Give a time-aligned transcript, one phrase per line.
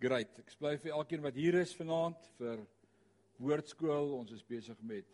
[0.00, 0.30] Great.
[0.40, 2.62] Ek bly vir elkeen wat hier is vanaand vir
[3.36, 4.14] woordskool.
[4.16, 5.04] Ons is besig met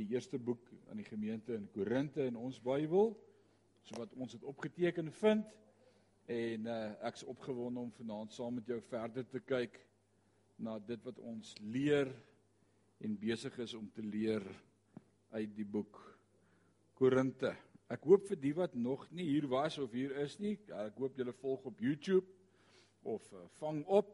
[0.00, 3.10] die eerste boek aan die gemeente in Korinte in ons Bybel.
[3.84, 5.44] So wat ons het opgeteken vind
[6.32, 6.78] en uh,
[7.10, 9.76] ek's opgewonde om vanaand saam met jou verder te kyk
[10.64, 12.08] na dit wat ons leer
[13.04, 14.48] en besig is om te leer
[15.36, 16.00] uit die boek
[16.96, 17.52] Korinte.
[17.92, 21.20] Ek hoop vir die wat nog nie hier was of hier is nie, ek hoop
[21.20, 22.24] julle volg op YouTube
[23.06, 24.12] of uh, vang op.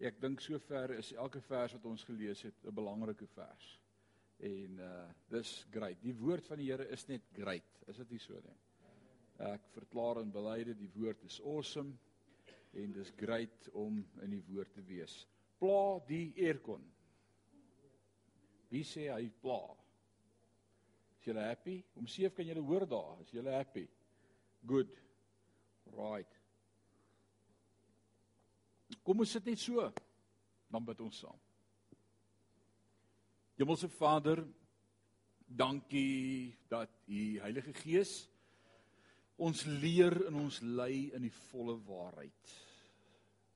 [0.00, 3.80] Ek dink sover is elke vers wat ons gelees het 'n belangrike vers.
[4.40, 6.00] En uh dis great.
[6.02, 7.82] Die woord van die Here is net great.
[7.86, 8.56] Is dit nie so nie?
[9.50, 11.92] Ek verklaar en belyde die woord is awesome
[12.72, 15.26] en dis great om in die woord te wees.
[15.58, 16.82] Pla die aircon.
[18.70, 19.60] Wie sê hy pla?
[21.20, 21.80] Is jy happy?
[22.00, 23.20] Om seef kan jy hoor daar.
[23.24, 23.88] Is jy happy?
[24.66, 24.92] Good.
[25.96, 26.39] Right.
[29.04, 29.86] Kom ons sit net so.
[30.70, 31.38] Dan bid ons saam.
[33.60, 34.40] Hemelse Vader,
[35.44, 38.22] dankie dat U Heilige Gees
[39.40, 42.54] ons leer en ons lei in die volle waarheid.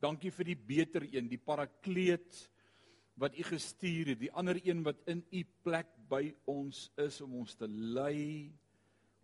[0.01, 2.41] Dankie vir die beter een, die parakleet
[3.21, 7.37] wat U gestuur het, die ander een wat in U plek by ons is om
[7.45, 8.51] ons te lei,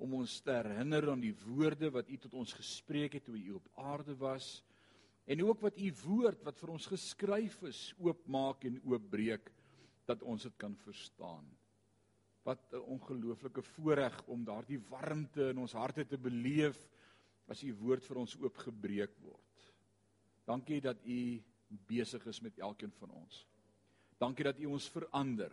[0.01, 3.59] om ons te herinner aan die woorde wat U tot ons gespreek het toe U
[3.59, 4.61] op aarde was
[5.25, 9.51] en ook wat u woord wat vir ons geskryf is oopmaak en oopbreek
[10.09, 11.47] dat ons dit kan verstaan.
[12.43, 16.89] Wat 'n ongelooflike voorreg om daardie warmte in ons harte te beleef
[17.49, 19.73] as u woord vir ons oopgebreek word.
[20.45, 21.43] Dankie dat u
[21.87, 23.47] besig is met elkeen van ons.
[24.19, 25.53] Dankie dat u ons verander.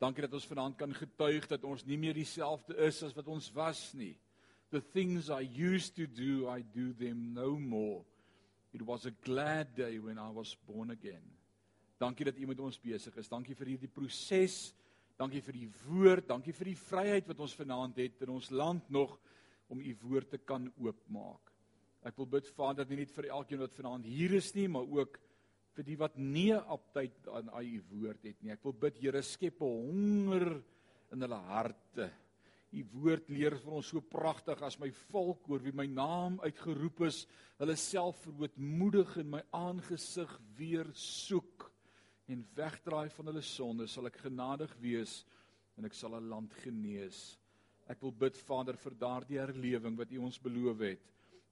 [0.00, 3.50] Dankie dat ons vanaand kan getuig dat ons nie meer dieselfde is as wat ons
[3.52, 4.14] was nie.
[4.70, 8.04] The things I used to do, I do them no more.
[8.72, 11.24] It was a glad day when I was born again.
[11.98, 13.28] Dankie dat u met ons besig is.
[13.28, 14.72] Dankie vir hierdie proses.
[15.20, 16.28] Dankie vir die woord.
[16.30, 19.18] Dankie vir die vryheid wat ons vanaand het in ons land nog
[19.68, 21.50] om u woord te kan oopmaak.
[22.06, 25.18] Ek wil bid Vader nie net vir elkeen wat vanaand hier is nie, maar ook
[25.76, 28.54] vir die wat nie optyd aan u woord het nie.
[28.54, 30.62] Ek wil bid Here skep 'n honger
[31.12, 32.10] in hulle harte
[32.70, 37.02] U woord leer vir ons so pragtig as my volk oor wie my naam uitgeroep
[37.08, 37.24] is,
[37.58, 41.66] hulle self verootmoedig in my aangesig weer soek
[42.30, 45.24] en wegdraai van hulle sonde, sal ek genadig wees
[45.76, 47.38] en ek sal 'n land genees.
[47.90, 51.02] Ek wil bid Vader vir daardie herlewing wat U ons beloof het,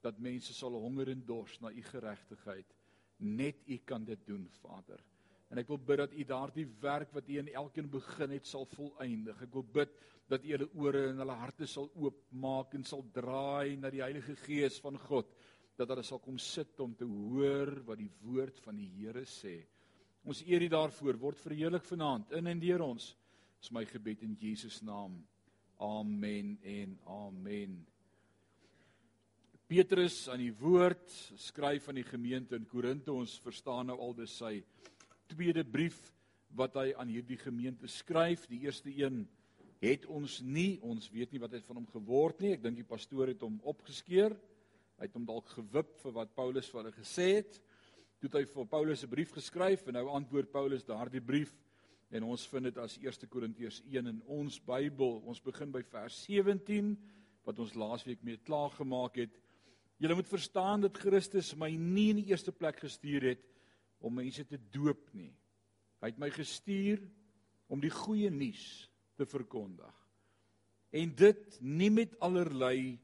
[0.01, 2.75] dat mense sal honger en dors na U geregtigheid.
[3.19, 5.03] Net U kan dit doen, Vader.
[5.49, 8.67] En ek wil bid dat U daardie werk wat U in elkeen begin het sal
[8.69, 9.39] volëindig.
[9.47, 9.95] Ek wil bid
[10.29, 14.35] dat U hulle ore en hulle harte sal oopmaak en sal draai na die Heilige
[14.43, 15.31] Gees van God,
[15.79, 19.57] dat hulle sal kom sit om te hoor wat die woord van die Here sê.
[20.29, 23.13] Ons eer U daarvoor word verheerlik vanaand in en deur ons.
[23.59, 25.17] Dis my gebed in Jesus naam.
[25.81, 27.79] Amen en amen.
[29.69, 31.09] Petrus aan die woord
[31.39, 33.13] skryf aan die gemeente in Korinte.
[33.13, 34.59] Ons verstaan nou al dis sy
[35.29, 35.97] tweede brief
[36.57, 38.47] wat hy aan hierdie gemeente skryf.
[38.49, 39.23] Die eerste een
[39.79, 42.53] het ons nie, ons weet nie wat het van hom geword nie.
[42.57, 44.35] Ek dink die pastoor het hom opgeskeer.
[44.99, 47.59] Hy het hom dalk gewip vir wat Paulus vir hulle gesê het.
[48.19, 51.55] Toe het hy vir Paulus 'n brief geskryf en nou antwoord Paulus daardie brief
[52.11, 55.21] en ons vind dit as 1 Korintiërs 1 in ons Bybel.
[55.25, 56.97] Ons begin by vers 17
[57.45, 59.39] wat ons laasweek mee klaar gemaak het.
[59.97, 63.45] Julle moet verstaan dat Christus my nie in die eerste plek gestuur het
[63.99, 65.31] om mense te doop nie.
[65.99, 67.01] Hy het my gestuur
[67.69, 68.87] om die goeie nuus
[69.19, 69.95] te verkondig.
[70.95, 72.97] En dit nie met allerlei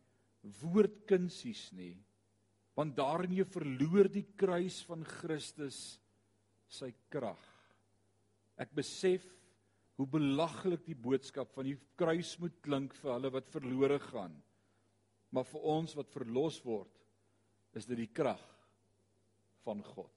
[0.62, 1.96] woordkunsies nie,
[2.76, 6.00] want daarin jy verloor die kruis van Christus
[6.72, 7.42] sy krag.
[8.60, 9.26] Ek besef
[9.96, 14.36] hoe belaglik die boodskap van die kruis moet klink vir hulle wat verlore gaan.
[15.32, 16.92] Maar vir ons wat verlos word,
[17.76, 18.44] is dit die krag
[19.66, 20.15] van God.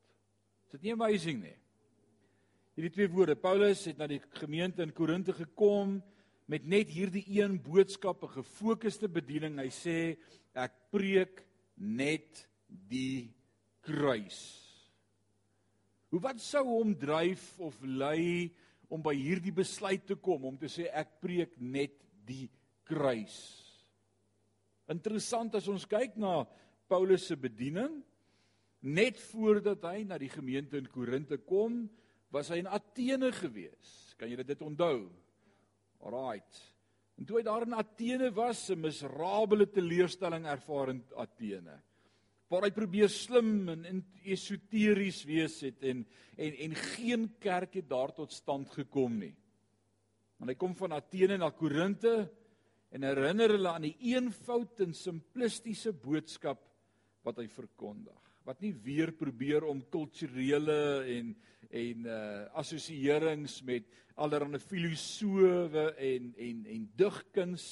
[0.69, 1.55] Is dit nie amazing nie?
[2.77, 5.95] Hierdie twee woorde, Paulus het na die gemeente in Korinte gekom
[6.45, 9.57] met net hierdie een boodskap, 'n gefokusde bediening.
[9.57, 10.19] Hy sê
[10.55, 11.41] ek preek
[11.75, 13.33] net die
[13.81, 14.61] kruis.
[16.11, 18.53] Hoe wat sou hom dryf of lei
[18.91, 22.51] om by hierdie besluit te kom om te sê ek preek net die
[22.85, 23.65] kruis?
[24.87, 26.45] Interessant as ons kyk na
[26.89, 28.05] Paulus se bediening,
[28.87, 31.89] Net voordat hy na die gemeente in Korinte kom,
[32.31, 34.15] was hy in Athene gewees.
[34.19, 35.09] Kan jy dit onthou?
[36.05, 36.61] Alraight.
[37.19, 41.83] En toe hy daar in Athene was, 'n miserabele teleurstelling ervaar in Athene.
[42.49, 46.05] waar hy probeer slim en, en esoteries wees het en
[46.39, 49.35] en en geen kerk het daar tot stand gekom nie.
[50.39, 52.15] Want hy kom van Athene na Korinte
[52.95, 56.63] en herinner hulle aan die eenvoud en simplistiese boodskap
[57.27, 58.28] wat hy verkondig.
[58.49, 61.37] Wat nie weer probeer om kulturele en
[61.69, 63.85] en uh assosieerings met
[64.17, 67.67] allerlei filosowe en en en digkuns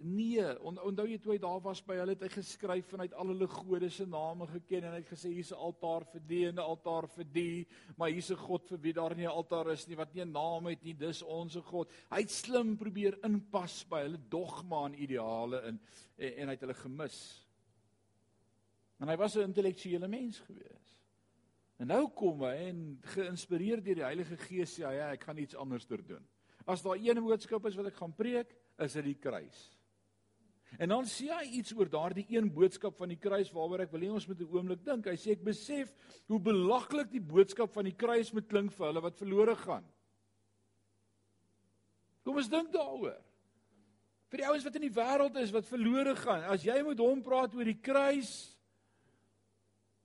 [0.00, 3.34] Nee, on, onthou jy toe hy daar was by hulle het hy geskryf vanuit al
[3.34, 6.54] hulle gode se name geken en hy het gesê hier's 'n altaar vir die en
[6.54, 7.66] 'n altaar vir die,
[7.98, 10.32] maar hier's 'n God vir wie daar nie 'n altaar is nie wat nie 'n
[10.32, 11.92] naam het nie, dis ons God.
[12.10, 15.80] Hy het slim probeer inpas by hulle dogma en ideale in
[16.16, 17.49] en, en hy het hulle gemis.
[19.00, 20.96] En hy was 'n intellektuele mens gewees.
[21.80, 25.38] En nou kom hy en geïnspireer deur die Heilige Gees sê hy, ja, ek gaan
[25.38, 26.26] iets anders doen.
[26.66, 29.70] As daar een boodskap is wat ek gaan preek, is dit die kruis.
[30.78, 34.04] En dan sê hy iets oor daardie een boodskap van die kruis waaroor ek wil
[34.04, 35.06] hê ons moet 'n oomblik dink.
[35.06, 35.94] Hy sê ek besef
[36.28, 39.84] hoe belaglik die boodskap van die kruis moet klink vir hulle wat verlore gaan.
[42.22, 43.18] Kom ons dink daaroor.
[44.30, 47.22] Vir die ouens wat in die wêreld is wat verlore gaan, as jy met hom
[47.22, 48.59] praat oor die kruis,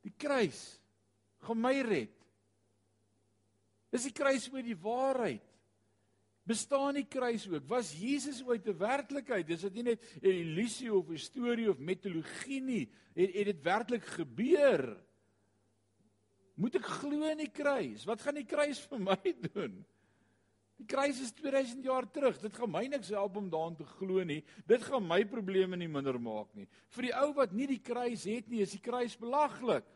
[0.05, 0.61] die kruis
[1.45, 2.13] gaan my red.
[3.93, 5.43] Dis die kruis oor die waarheid.
[6.45, 7.65] Bestaan die kruis ook?
[7.69, 9.47] Was Jesus ooit 'n werklikheid?
[9.47, 12.89] Dis dit nie net 'n illusie of 'n storie of mitologie nie.
[13.15, 14.97] Het, het dit werklik gebeur?
[16.55, 18.05] Moet ek glo in die kruis?
[18.05, 19.85] Wat gaan die kruis vir my doen?
[20.75, 22.37] Die kruis is 2000 jaar terug.
[22.39, 24.43] Dit gaan my niks help om daaraan te glo nie.
[24.67, 26.67] Dit gaan my probleme nie minder maak nie.
[26.89, 29.87] Vir die ou wat nie die kruis het nie, is die kruis belaglik.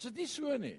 [0.00, 0.78] Is dit nie so nie?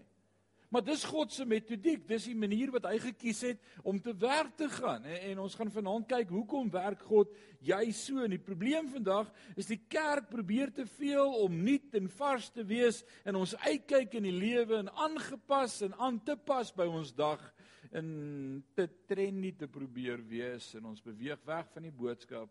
[0.72, 4.56] Maar dis God se metodiek, dis die manier wat hy gekies het om te werk
[4.58, 5.04] te gaan.
[5.04, 7.30] En, en ons gaan vanaand kyk hoekom werk God
[7.62, 8.24] jy so?
[8.24, 9.30] En die probleem vandag
[9.60, 14.16] is die kerk probeer te veel om nuut en vars te wees in ons uitkyk
[14.18, 17.44] in die lewe en aangepas en aan te pas by ons dag
[17.92, 22.50] in te trendy te probeer wees en ons beweeg weg van die boodskap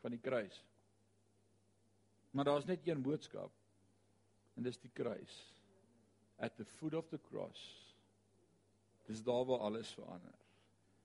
[0.00, 0.62] van die kruis.
[2.32, 3.50] Maar daar's net een boodskap.
[4.56, 5.42] En dis die kruis
[6.38, 7.60] at the foot of the cross.
[9.06, 10.34] Dis daar waar alles verander.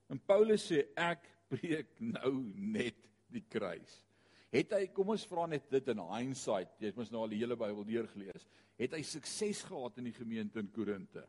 [0.08, 3.00] En Paulus sê ek preek nou net
[3.32, 4.04] die kruis.
[4.54, 7.42] Het hy kom ons vra net dit in hindsight, jy het mos nou al die
[7.42, 8.46] hele Bybel deurgelees.
[8.80, 11.26] Het hy sukses gehad in die gemeente in Korinte?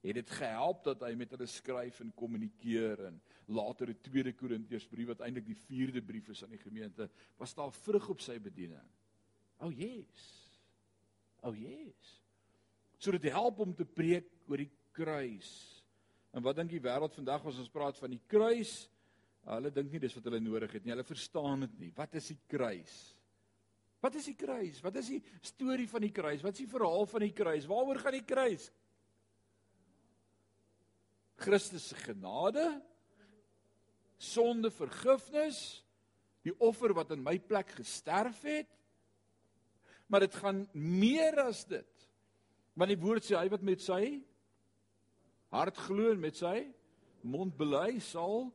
[0.00, 3.20] Het dit gehelp dat hy met hulle skryf en kommunikeer en
[3.52, 7.06] later die tweede Korintiërsbrief wat eintlik die vierde brief is aan die gemeente,
[7.38, 8.86] was daar vrug op sy bediening?
[9.60, 10.24] Oh yes.
[11.44, 12.19] Oh yes
[13.00, 15.50] sodat dit help om te preek oor die kruis.
[16.36, 18.74] En wat dink die wêreld vandag as ons praat van die kruis?
[19.48, 20.92] Hulle dink nie dis wat hulle nodig het nie.
[20.92, 21.90] Hulle verstaan dit nie.
[21.96, 22.98] Wat is die kruis?
[24.00, 24.80] Wat is die kruis?
[24.84, 26.44] Wat is die storie van die kruis?
[26.44, 27.68] Wat is die verhaal van die kruis?
[27.68, 28.68] Waaroor gaan die kruis?
[31.40, 32.64] Christus se genade,
[34.20, 35.80] sonde vergifnis,
[36.44, 38.68] die offer wat in my plek gesterf het.
[40.12, 42.09] Maar dit gaan meer as dit.
[42.80, 44.22] Want die woord sê hy wat met sy
[45.52, 46.62] hart glo en met sy
[47.20, 48.48] mond bely sal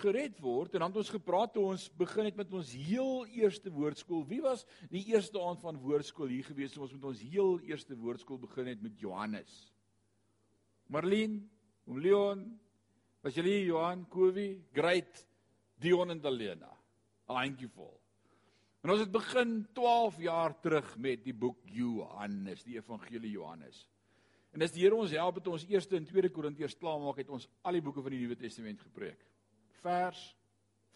[0.00, 0.72] gered word.
[0.72, 4.24] En dan het ons gepraat toe ons begin het met ons heel eerste woordskool.
[4.30, 7.98] Wie was die eerste aand van woordskool hier gewees toe ons met ons heel eerste
[7.98, 9.52] woordskool begin het met Johannes?
[10.90, 11.42] Marlene,
[11.84, 12.46] oom Leon,
[13.20, 15.26] was julle Johan, Kowie, Great,
[15.80, 16.72] Dion en Dalena.
[17.28, 17.99] Handjievol.
[18.80, 23.82] En ons het begin 12 jaar terug met die boek Johannes, die evangelie Johannes.
[24.56, 27.46] En as die Here ons help het ons eerste en tweede Korintiërs klaarmaak het ons
[27.62, 29.20] al die boeke van die Nuwe Testament gepreek.
[29.82, 30.22] Vers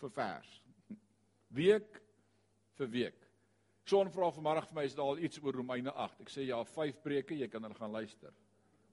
[0.00, 0.55] vir vers.
[1.55, 2.00] Week
[2.81, 3.21] vir week.
[3.85, 6.25] Son vra vanmôre vir my is daar al iets oor Romeine 8.
[6.25, 8.33] Ek sê ja, 5 preke, jy kan hulle gaan luister.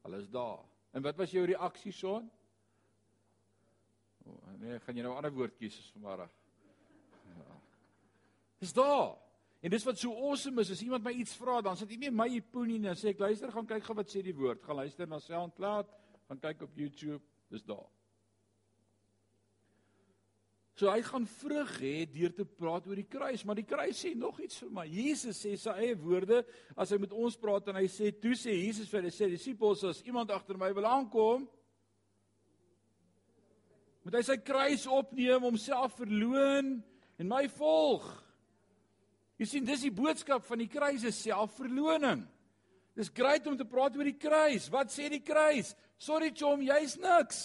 [0.03, 0.60] Hulle is daar.
[0.91, 2.27] En wat was jou reaksie son?
[4.27, 6.27] O, nee, gaan jy nou 'n ander woord kies vanmôre?
[8.62, 9.15] Dis daar.
[9.62, 12.12] En dis wat so awesome is, as iemand my iets vra, dan sit hy nie
[12.13, 14.62] my ipoenie nie, dan sê ek luister, gaan kyk gou wat sê die woord.
[14.65, 15.89] Gaan luister na SoundCloud,
[16.30, 17.22] gaan kyk op YouTube,
[17.53, 17.89] dis daar.
[20.82, 24.15] So hy gaan vrug hê deur te praat oor die kruis, maar die kruis sê
[24.18, 24.88] nog iets vir my.
[24.89, 26.39] Jesus sê sy eie woorde
[26.74, 30.01] as hy met ons praat en hy sê toe sê Jesus vir sy disippels as
[30.08, 31.46] iemand agter my wil aankom,
[34.01, 36.80] moet hy sy kruis opneem, homself verloon
[37.22, 38.10] en my volg.
[39.41, 42.21] Jy sien, dis die boodskap van die kruis is selfverloning.
[42.93, 44.67] Dis grait om te praat oor die kruis.
[44.69, 45.71] Wat sê die kruis?
[45.98, 47.39] Sorry chom, jy's niks.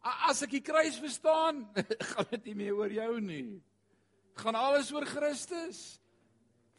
[0.00, 1.64] As ek die kruis verstaan,
[2.12, 3.58] gaan dit nie meer oor jou nie.
[4.38, 5.99] Gaan alles oor Christus.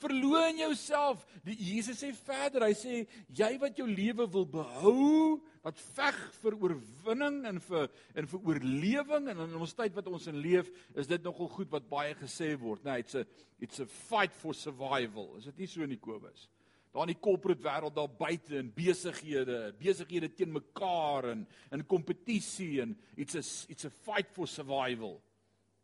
[0.02, 1.26] Verloon jouself.
[1.46, 3.02] Die Jesus sê verder, hy sê
[3.38, 9.30] jy wat jou lewe wil behou, wat veg vir oorwinning en vir en vir oorlewing
[9.32, 12.54] en in ons tyd wat ons in leef, is dit nogal goed wat baie gesê
[12.58, 12.98] word, né?
[12.98, 13.26] Nee, it's a
[13.62, 15.36] it's a fight for survival.
[15.38, 16.48] Is dit nie so in die Kobus?
[16.92, 22.82] Daar in die corporate wêreld daar buite in besighede, besighede teen mekaar en in kompetisie
[22.84, 25.22] en it's a it's a fight for survival.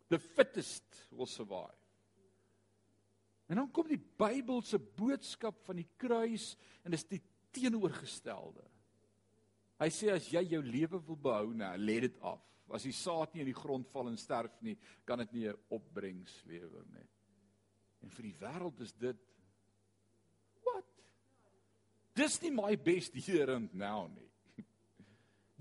[0.09, 1.76] The fittest will survive.
[3.47, 7.21] En dan kom die Bybelse boodskap van die kruis en dis die
[7.55, 8.65] teenoorgestelde.
[9.77, 12.41] Hy sê as jy jou lewe wil behou, nou let dit af.
[12.73, 14.75] As die saad nie in die grond val en sterf nie,
[15.07, 17.07] kan dit nie 'n opbrengs lewer nie.
[18.03, 19.17] En vir die wêreld is dit
[20.65, 20.85] wat?
[22.15, 24.31] Dis nie my best here and now nie.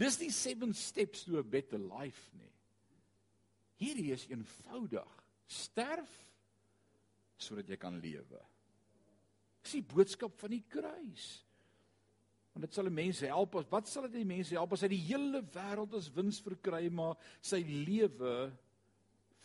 [0.03, 2.53] Dis nie seven steps to a better life nie.
[3.77, 5.25] Hierdie is eenvoudig.
[5.47, 6.27] Sterf
[7.39, 8.41] sodat jy kan lewe.
[9.63, 11.27] Dis die boodskap van die kruis.
[12.55, 14.89] Want dit sal 'n mens help as wat sal dit die mense help as hy
[14.89, 18.53] die hele wêreld as wins verkry maar sy lewe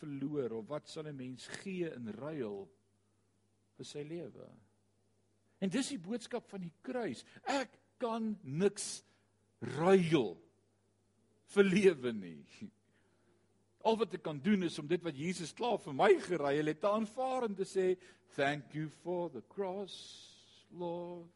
[0.00, 2.68] verloor of wat sal 'n mens gee in ruil
[3.76, 4.48] vir sy lewe?
[5.60, 7.24] En dis die boodskap van die kruis.
[7.44, 9.04] Ek kan niks
[9.60, 10.38] ruil
[11.54, 12.70] vir lewe nie.
[13.82, 16.80] Al wat ek kan doen is om dit wat Jesus klaar vir my gery het
[16.80, 17.96] te aanvaar en te sê
[18.36, 19.96] thank you for the cross
[20.72, 21.26] Lord.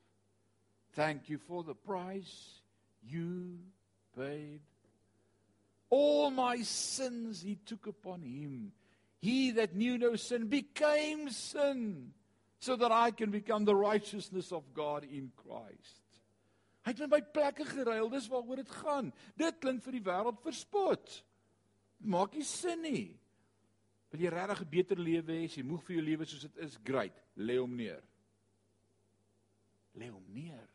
[0.94, 2.62] Thank you for the price
[3.02, 3.58] you
[4.16, 4.60] paid.
[5.90, 8.72] All my sins he took upon him.
[9.20, 12.12] He that knew no sin became sin
[12.60, 16.02] so that I can become the righteousness of God in Christ.
[16.86, 18.08] Hy het my plekke geruil.
[18.08, 19.12] Dis waaroor dit gaan.
[19.34, 21.22] Dit klink vir die wêreld verspot
[21.98, 23.16] maak nie sin nie.
[24.10, 25.48] Wil jy regtig 'n beter lewe hê?
[25.48, 27.16] Jy moeg vir jou lewe soos dit is, great.
[27.36, 28.02] Lê hom neer.
[29.94, 30.68] Lê hom neer.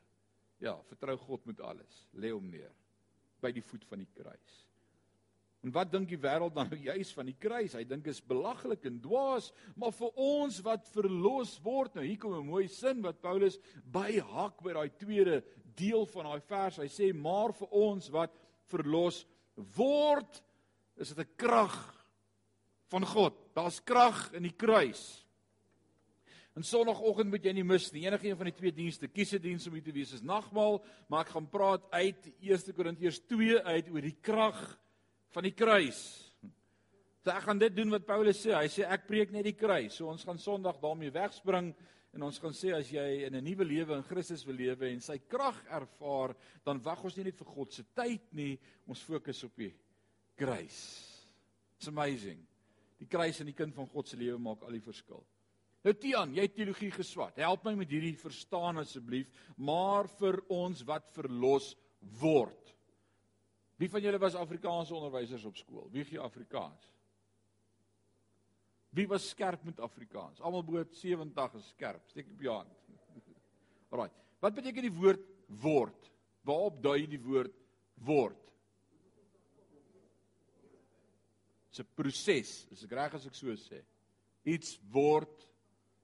[0.59, 2.07] Ja, vertrou God met alles.
[2.13, 2.71] Lê hom neer
[3.41, 4.67] by die voet van die kruis.
[5.61, 7.75] En wat dink die wêreld dan juis van die kruis?
[7.77, 12.33] Hy dink is belaglik en dwaas, maar vir ons wat verlos word, nou hier kom
[12.37, 15.41] 'n mooi sin wat Paulus byhak by daai tweede
[15.77, 16.77] deel van daai vers.
[16.81, 18.33] Hy sê maar vir ons wat
[18.73, 19.25] verlos
[19.77, 20.41] word,
[21.01, 21.75] is dit 'n krag
[22.91, 23.33] van God.
[23.55, 25.25] Daar's krag in die kruis.
[26.55, 28.03] En sonoggend moet jy nie mis nie.
[28.05, 30.83] Enige een van die twee dienste, kies 'n diens om hier te wees is nagmaal,
[31.07, 34.79] maar ek gaan praat uit 1 Korintiërs 2 uit oor die krag
[35.31, 36.27] van die kruis.
[37.23, 38.51] So ek gaan dit doen wat Paulus sê.
[38.51, 39.93] Hy sê ek preek net die kruis.
[39.93, 41.73] So ons gaan Sondag daarmee wegspring
[42.13, 44.99] en ons gaan sê as jy in 'n nuwe lewe in Christus wil lewe en
[44.99, 49.43] sy krag ervaar, dan wag ons nie net vir God se tyd nie, ons fokus
[49.43, 49.73] op die
[50.41, 50.79] kruis.
[51.77, 52.41] It's amazing.
[53.01, 55.23] Die kruis in die kind van God se lewe maak al die verskil.
[55.81, 57.39] Nou Tian, jy het teologie geswat.
[57.41, 61.71] Help my met hierdie verstaan asseblief, maar vir ons wat verlos
[62.21, 62.73] word.
[63.81, 65.87] Wie van julle was Afrikaanse onderwysers op skool?
[65.93, 66.85] Wie gee Afrikaans?
[68.93, 70.41] Wie was skerp met Afrikaans?
[70.43, 72.03] Almal bo 70 is skerp.
[72.11, 72.77] Steek op jou hand.
[73.91, 74.11] Alraai.
[74.43, 75.25] Wat beteken die woord
[75.63, 76.11] word?
[76.45, 77.57] Waarop dui die woord
[78.05, 78.40] word?
[81.79, 83.81] 'n proses, is ek reg as ek so sê?
[84.45, 85.47] Iets word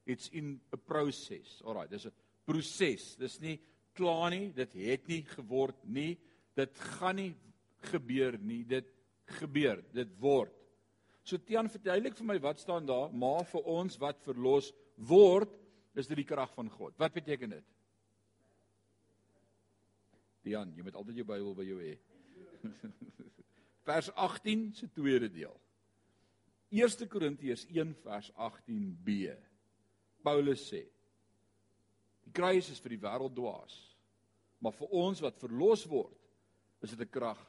[0.07, 1.61] it's in a process.
[1.65, 2.13] Alraai, dis 'n
[2.45, 3.15] proses.
[3.15, 3.59] Dis nie
[3.93, 6.17] klaar nie, dit het nie geword nie.
[6.55, 7.35] Dit gaan nie
[7.91, 8.63] gebeur nie.
[8.63, 8.87] Dit
[9.39, 10.53] gebeur, dit word.
[11.23, 15.51] So Tian verduidelik vir my wat staan daar, maar vir ons wat verlos word,
[15.95, 16.93] is dit die krag van God.
[16.97, 17.65] Wat beteken dit?
[20.43, 21.97] Tian, jy moet altyd jou Bybel by jou hê.
[23.87, 25.55] vers 18 se tweede deel.
[26.69, 29.31] 1 Korintiërs 1 vers 18b.
[30.21, 30.83] Paulus sê:
[32.25, 33.77] Die kruis is vir die wêreld dwaas,
[34.59, 36.17] maar vir ons wat verlos word,
[36.83, 37.39] is dit 'n krag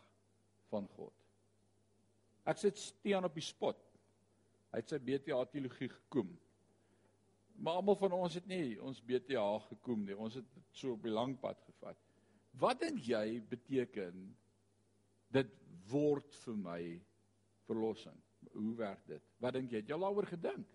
[0.71, 1.15] van God.
[2.47, 3.81] Ek sit steen op die spot.
[4.73, 6.31] Hy het sy BTA teologie gekom.
[7.59, 10.17] Maar almal van ons het nie ons BTA gekom nie.
[10.17, 11.97] Ons het so op die lang pad gevat.
[12.53, 14.37] Wat dink jy beteken
[15.35, 15.51] dit
[15.91, 16.81] word vir my
[17.69, 18.17] verlossing.
[18.55, 19.23] Hoe werk dit?
[19.43, 19.79] Wat dink jy?
[19.83, 20.67] Het jy al daaroor gedink?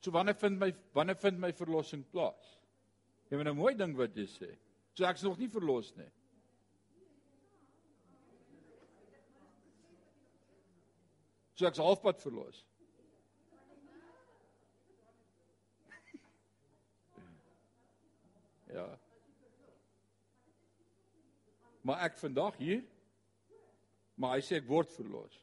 [0.00, 2.58] So wanneer vind my wanneer vind my verlossing plaas?
[3.28, 4.58] Jy moet nou mooi dink wat jy sê.
[4.96, 6.10] So ek's nog nie verlos nie.
[11.58, 12.64] So ek's halfpad verlos.
[18.78, 18.86] ja
[21.88, 22.82] maar ek vandag hier
[24.18, 25.36] maar hy sê ek word verlos.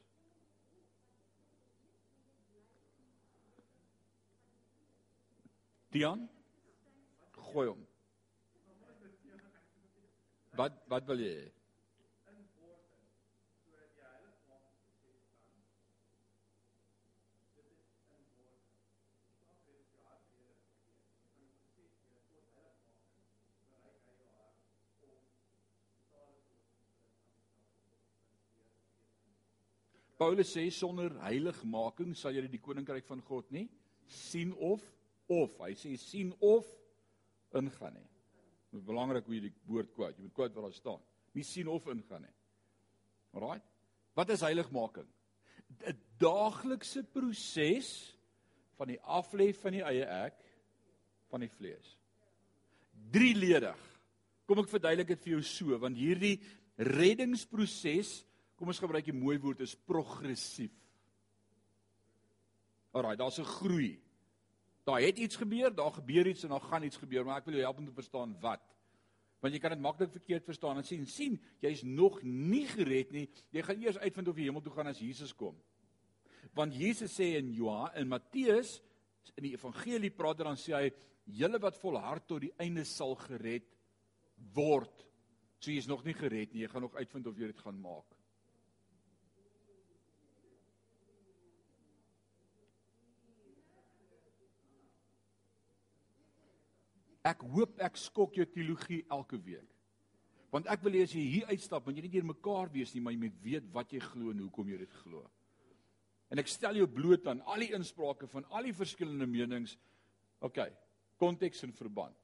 [5.96, 6.26] Dian
[7.48, 7.84] gooi hom.
[10.60, 11.55] Wat wat wil jy hê?
[30.16, 33.66] Paulus sê sonder heiligmaking sal jy die koninkryk van God nie
[34.08, 34.84] sien of
[35.28, 36.66] of hy sê sien of
[37.56, 38.08] ingaan nie.
[38.70, 40.16] Dit is belangrik hoe jy die woord quote.
[40.18, 41.02] Jy moet quote wat daar staan.
[41.34, 42.34] Nie sien of ingaan nie.
[43.36, 43.60] Alraai.
[44.16, 45.08] Wat is heiligmaking?
[45.86, 48.16] 'n Daaglikse proses
[48.78, 50.38] van die aflê van die eie ek
[51.28, 51.96] van die vlees.
[53.12, 53.76] Drieledig.
[54.46, 56.38] Kom ek verduidelik dit vir jou so want hierdie
[56.76, 58.24] reddingsproses
[58.56, 60.72] kom ons gebruik die mooi woord is progressief.
[62.96, 64.00] Alraai, daar's 'n groei.
[64.84, 67.54] Daar het iets gebeur, daar gebeur iets en dan gaan iets gebeur, maar ek wil
[67.54, 68.62] jou help om te verstaan wat.
[69.40, 73.28] Want jy kan dit maklik verkeerd verstaan en sien, sien, jy's nog nie gered nie.
[73.50, 75.56] Jy gaan eers uitvind of jy hemel toe gaan as Jesus kom.
[76.54, 78.80] Want Jesus sê in Johannes en Matteus
[79.36, 80.90] in die evangelie praat dan sê hy,
[81.26, 83.66] julle wat volhard tot die einde sal gered
[84.54, 85.04] word.
[85.58, 88.15] So jy's nog nie gered nie, jy gaan nog uitvind of jy dit gaan maak.
[97.26, 99.66] Ek hoop ek skok jou teologie elke week.
[100.52, 103.02] Want ek wil hê as jy hier uitstap, moet jy nie deur mekaar wees nie,
[103.02, 105.24] maar jy moet weet wat jy glo en hoekom jy dit glo.
[106.30, 109.74] En ek stel jou bloot aan al die insprake van al die verskillende menings.
[110.46, 110.62] OK,
[111.18, 112.16] konteks en verband.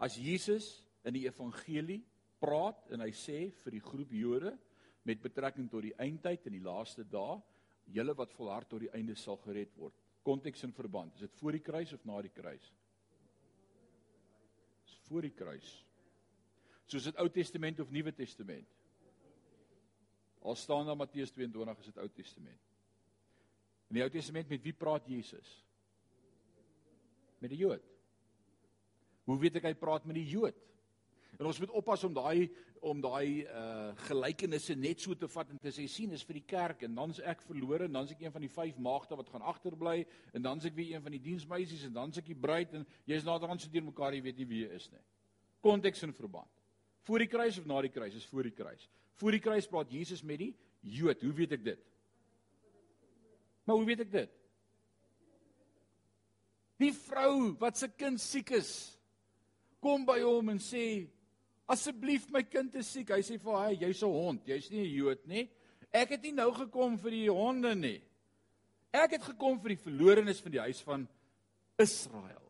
[0.00, 0.68] As Jesus
[1.04, 2.00] in die evangelie
[2.40, 4.54] praat en hy sê vir die groep Jode
[5.08, 7.40] met betrekking tot die eindtyd en die laaste dae,
[7.92, 11.14] julle wat volhard tot die einde sal gered word konteks en verband.
[11.14, 12.72] Is dit voor die kruis of na die kruis?
[14.86, 15.70] Is voor die kruis.
[16.90, 18.68] Soos dit Ou Testament of Nuwe Testament.
[20.40, 22.60] Al staan daar Matteus 22 is dit Ou Testament.
[23.90, 25.50] In die Ou Testament met wie praat Jesus?
[27.38, 27.84] Met die Jood.
[29.28, 30.56] Hoe weet ek hy praat met die Jood?
[31.40, 32.50] En ons moet oppas om daai
[32.84, 36.46] om daai uh gelykenisse net so te vat en te sê sien is vir die
[36.48, 39.44] kerk en dan's ek verlore en dan's ek een van die vyf maagde wat gaan
[39.48, 40.04] agterbly
[40.36, 43.24] en dan's ek weer een van die diensmeisies en dan's ek die bruid en jy's
[43.24, 45.00] naderhand so deur mekaar jy weet nie wie jy is nie.
[45.64, 46.50] Konteks en verband.
[47.08, 48.84] Voor die kruis of na die kruis is voor die kruis.
[49.20, 50.50] Voor die kruis praat Jesus met die
[50.80, 51.22] Jood.
[51.24, 51.80] Hoe weet ek dit?
[53.64, 54.36] Maar hoe weet ek dit?
[56.80, 58.70] Die vrou wat se kind siek is,
[59.84, 60.84] kom by hom en sê
[61.70, 63.12] Asseblief my kind is siek.
[63.14, 65.48] Hy sê vir haar, jy's 'n hond, jy's nie 'n Jood nie.
[65.92, 68.02] Ek het nie nou gekom vir die honde nie.
[68.92, 71.08] Ek het gekom vir die verlorenes van die huis van
[71.78, 72.42] Israel.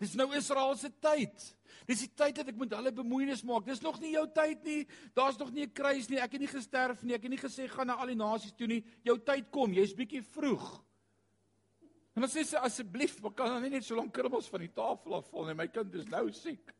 [0.00, 1.56] Dis nou Israel se tyd.
[1.86, 3.66] Dis die tyd dat ek met hulle bemoeienis maak.
[3.66, 4.86] Dis nog nie jou tyd nie.
[5.14, 6.18] Daar's nog nie 'n kruis nie.
[6.18, 7.14] Ek het nie gesterf nie.
[7.14, 8.84] Ek het nie gesê gaan na al die nasies toe nie.
[9.04, 9.72] Jou tyd kom.
[9.72, 10.82] Jy's bietjie vroeg.
[12.16, 14.72] En dan sê sy asseblief, maar kan dan nie net so lank krummels van die
[14.72, 15.54] tafel afval nie.
[15.54, 16.74] My kind is nou siek.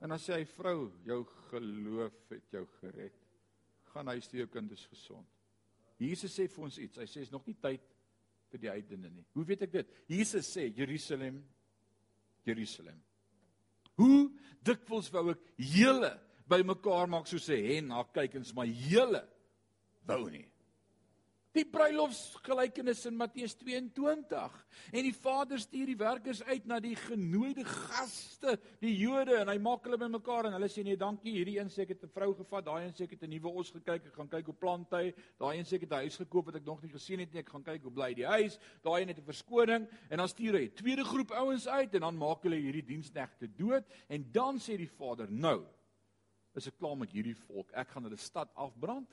[0.00, 3.16] En dan sê hy vrou, jou geloof het jou gered.
[3.94, 5.26] Gaan huis toe jou kind is gesond.
[5.96, 7.00] Jesus sê vir ons iets.
[7.00, 7.84] Hy sê is nog nie tyd
[8.52, 9.24] vir die heidene nie.
[9.34, 9.94] Hoe weet ek dit?
[10.12, 11.40] Jesus sê Jerusalem
[12.46, 12.98] Jerusalem.
[13.96, 14.28] Hoe
[14.66, 16.12] dikwels wou ek hele
[16.46, 19.26] bymekaar maak soos 'n hen na kykens, maar hele
[20.06, 20.46] wou nie.
[21.56, 24.56] Die bruilofsgelykenis in Matteus 22.
[24.92, 29.56] En die Vader stuur die werkers uit na die genooide gaste, die Jode, en hy
[29.64, 32.66] maak hulle bymekaar en hulle sê nee, dankie, hierdie een seker het 'n vrou gevat,
[32.66, 35.56] daai een seker het 'n nuwe os gekyk, ek gaan kyk hoe plant hy, daai
[35.56, 37.64] een seker het 'n huis gekoop wat ek nog nie gesien het nie, ek gaan
[37.64, 40.74] kyk hoe bly die huis, daai een het 'n verskoning en dan stuur hy 'n
[40.74, 44.90] tweede groep ouens uit en dan maak hulle hierdie diensknegte dood en dan sê die
[44.98, 45.64] Vader, nou
[46.54, 49.08] is ek klaar met hierdie volk, ek gaan hulle stad afbrand.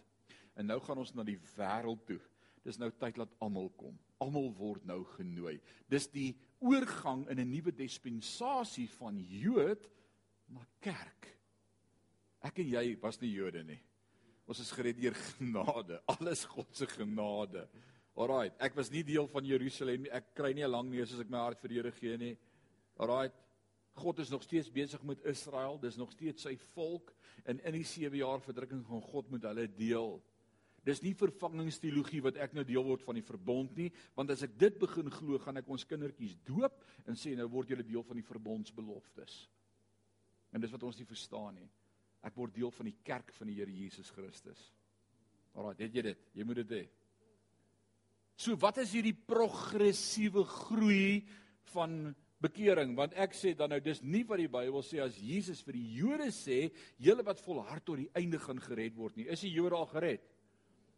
[0.56, 2.20] En nou gaan ons na die wêreld toe
[2.64, 3.98] dis nou tyd dat almal kom.
[4.24, 5.60] Almal word nou genooi.
[5.92, 9.90] Dis die oorgang in 'n nuwe dispensasie van Jood
[10.48, 11.28] na kerk.
[12.42, 13.80] Ek en jy was nie Jode nie.
[14.48, 16.02] Ons is gered deur genade.
[16.14, 17.68] Alles God se genade.
[18.14, 20.12] Alraight, ek was nie deel van Jerusalem nie.
[20.12, 22.38] Ek kry nie 'n lang neus as ek my hart vir die Here gee nie.
[23.00, 23.34] Alraight.
[23.96, 25.78] God is nog steeds besig met Israel.
[25.78, 27.14] Dis nog steeds sy volk
[27.46, 30.22] en in die 7 jaar verdrukking van God moet hulle deel.
[30.84, 34.58] Dis nie vervangingsteologie wat ek nou deel word van die verbond nie, want as ek
[34.60, 38.20] dit begin glo, gaan ek ons kindertjies doop en sê nou word julle deel van
[38.20, 39.38] die verbondsbeloftes.
[40.54, 41.70] En dis wat ons nie verstaan nie.
[42.24, 44.60] Ek word deel van die kerk van die Here Jesus Christus.
[45.54, 46.28] Alraai, het jy dit?
[46.36, 46.84] Jy moet dit hê.
[48.40, 51.24] So wat is hierdie progressiewe groei
[51.72, 52.96] van bekering?
[52.98, 55.90] Want ek sê dan nou dis nie wat die Bybel sê as Jesus vir die
[56.00, 56.66] Jode sê,
[57.02, 59.30] julle wat volhard tot die einde gaan gered word nie.
[59.32, 60.33] Is die Jode al gered?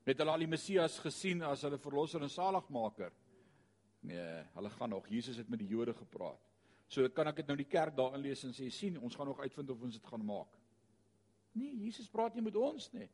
[0.06, 3.14] Het hulle al die Messias gesien as hulle verlosser en saligmaker?
[4.06, 5.08] Nee, hulle gaan nog.
[5.10, 6.42] Jesus het met die Jode gepraat.
[6.88, 9.42] So kan ek dit nou die kerk daarin lees en sê sien, ons gaan nog
[9.42, 10.52] uitvind of ons dit gaan maak.
[11.58, 13.08] Nee, Jesus praat nie met ons nie.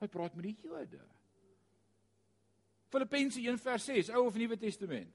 [0.00, 1.00] Hy praat met die Jode.
[2.90, 5.14] Filippense 1:6, Ou of Nuwe Testament?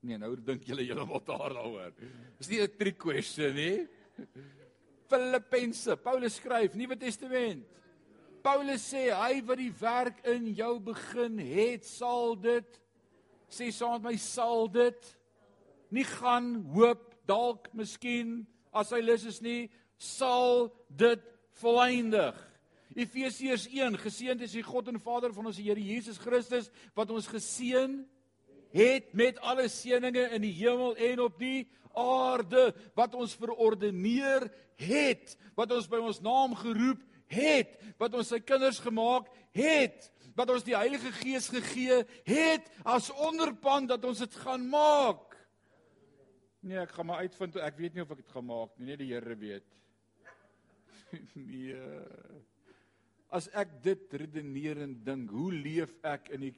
[0.00, 1.92] Nee, nou dink julle heeltemal daar daaroor.
[2.38, 3.88] Dis nie 'n trick question nie.
[5.08, 7.66] Filippense, Paulus skryf Nuwe Testament.
[8.42, 12.78] Paulus sê hy wat die werk in jou begin het, sal dit
[13.50, 15.08] sê saam met my sal dit
[15.90, 19.64] nie gaan hoop dalk miskien as hy lus is nie
[19.98, 21.22] sal dit
[21.60, 22.36] volëindig.
[22.94, 27.28] Efesiërs 1 Geseënd is die God en Vader van ons Here Jesus Christus wat ons
[27.30, 28.00] geseën
[28.74, 31.66] het met alle seënings in die hemel en op die
[31.98, 34.46] aarde wat ons verordeneer
[34.80, 40.52] het wat ons by ons naam geroep het wat ons sy kinders gemaak het wat
[40.54, 45.34] ons die Heilige Gees gegee het as onderpand dat ons dit gaan maak.
[46.60, 49.00] Nee, ek gaan maar uitvind ek weet nie of ek dit gaan maak nie, net
[49.02, 49.68] die Here weet.
[51.34, 51.76] nee.
[53.30, 56.54] As ek dit redeneer en dink, hoe leef ek in die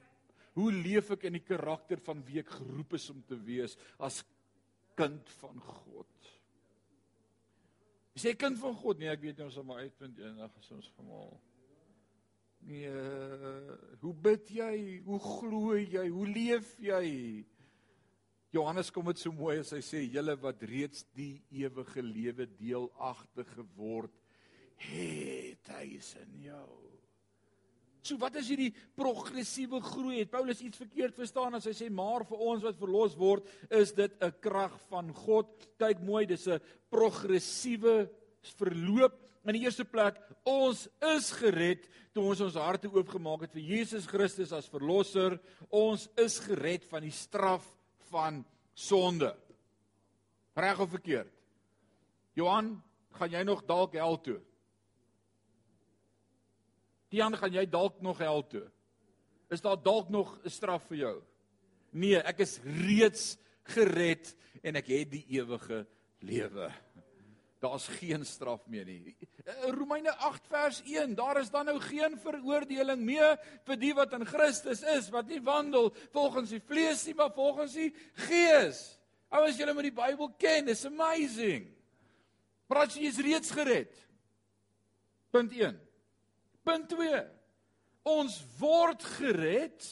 [0.53, 4.21] hoe leef ek in die karakter van wie ek geroep is om te wees as
[5.01, 6.33] kind van God?
[8.13, 10.73] Jy sê kind van God, nee, ek weet nie ons sal maar uitvind eendag as
[10.75, 11.33] ons gemal.
[12.63, 12.91] Nee,
[14.03, 14.75] hoe bid jy?
[15.07, 16.05] Hoe glo jy?
[16.13, 17.07] Hoe leef jy?
[18.53, 23.49] Johannes kom dit so mooi as hy sê julle wat reeds die ewige lewe deelagtig
[23.57, 24.13] geword
[24.83, 26.92] het hy is in jou.
[28.03, 30.19] So wat is hierdie progressiewe groei?
[30.19, 33.93] Het Paulus iets verkeerd verstaan as hy sê maar vir ons wat verlos word, is
[33.93, 35.47] dit 'n krag van God.
[35.79, 36.61] Kyk mooi, dis 'n
[36.91, 38.11] progressiewe
[38.59, 39.15] verloop.
[39.47, 44.07] In die eerste plek, ons is gered toe ons ons harte oopgemaak het vir Jesus
[44.07, 45.39] Christus as verlosser.
[45.71, 47.65] Ons is gered van die straf
[48.11, 49.37] van sonde.
[50.55, 51.33] Reg of verkeerd?
[52.35, 52.83] Johan,
[53.17, 54.41] gaan jy nog dalk hel toe?
[57.13, 58.65] Tiaan, gaan jy dalk nog hel toe?
[59.53, 61.23] Is daar dalk nog 'n straf vir jou?
[61.91, 65.87] Nee, ek is reeds gered en ek het die ewige
[66.21, 66.73] lewe.
[67.61, 69.15] Daar's geen straf meer nie.
[69.69, 74.25] Romeine 8 vers 1, daar is dan nou geen veroordeling meer vir die wat in
[74.27, 78.99] Christus is, wat nie wandel volgens die vlees nie, maar volgens die Gees.
[79.29, 81.69] Ouers, julle moet die Bybel ken, it's amazing.
[82.67, 83.95] Praat jy is reeds gered.
[85.31, 85.92] Punt 1.
[86.63, 87.23] Punt 2.
[88.13, 89.87] Ons word gered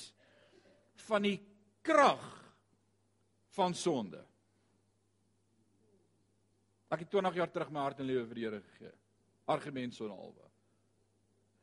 [1.06, 1.38] van die
[1.86, 2.26] krag
[3.54, 4.20] van sonde.
[6.90, 8.94] Ek het 20 jaar terug my hart en lewe vir die Here gegee.
[9.50, 10.49] Argument so 'n halwe.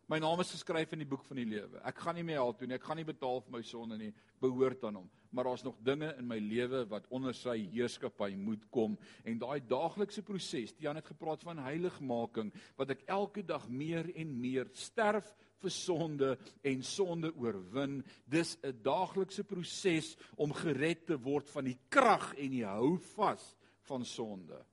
[0.07, 1.81] My naam is geskryf in die boek van die lewe.
[1.83, 2.77] Ek gaan nie meer hel toe nie.
[2.77, 4.13] Ek gaan nie betaal vir my sonde nie.
[4.39, 5.09] Behoort aan hom.
[5.35, 8.95] Maar daar's nog dinge in my lewe wat onder sy heerskappy moet kom
[9.27, 10.71] en daai daaglikse proses.
[10.77, 15.27] Tiaan het gepraat van heiligmaking wat ek elke dag meer en meer sterf
[15.59, 16.31] vir sonde
[16.71, 17.99] en sonde oorwin.
[18.23, 23.57] Dis 'n daaglikse proses om gered te word van die krag en die hou vas
[23.91, 24.63] van sonde.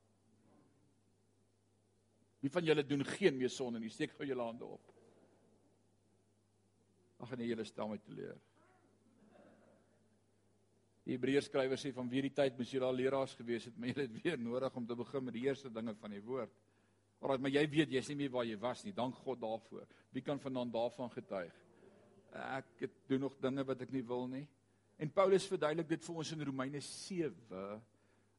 [2.39, 3.91] Wie van julle doen geen meer sonde nie?
[3.91, 4.94] Steek gou julle hande op.
[7.23, 8.39] Ag nee, julle stel my teleur.
[11.05, 13.93] Die Hebreërs skrywer sê van wie die tyd moes julle al leraars gewees het, maar
[13.93, 16.55] julle het weer nodig om te begin met die eerste dinge van die woord.
[17.21, 18.93] Alraai, maar jy weet jy's nie meer waar jy was nie.
[18.97, 19.85] Dank God daarvoor.
[20.13, 21.55] Wie kan vanaand daarvan getuig?
[22.35, 24.47] Ek doen nog dinge wat ek nie wil nie.
[24.99, 27.63] En Paulus verduidelik dit vir ons in Romeine 7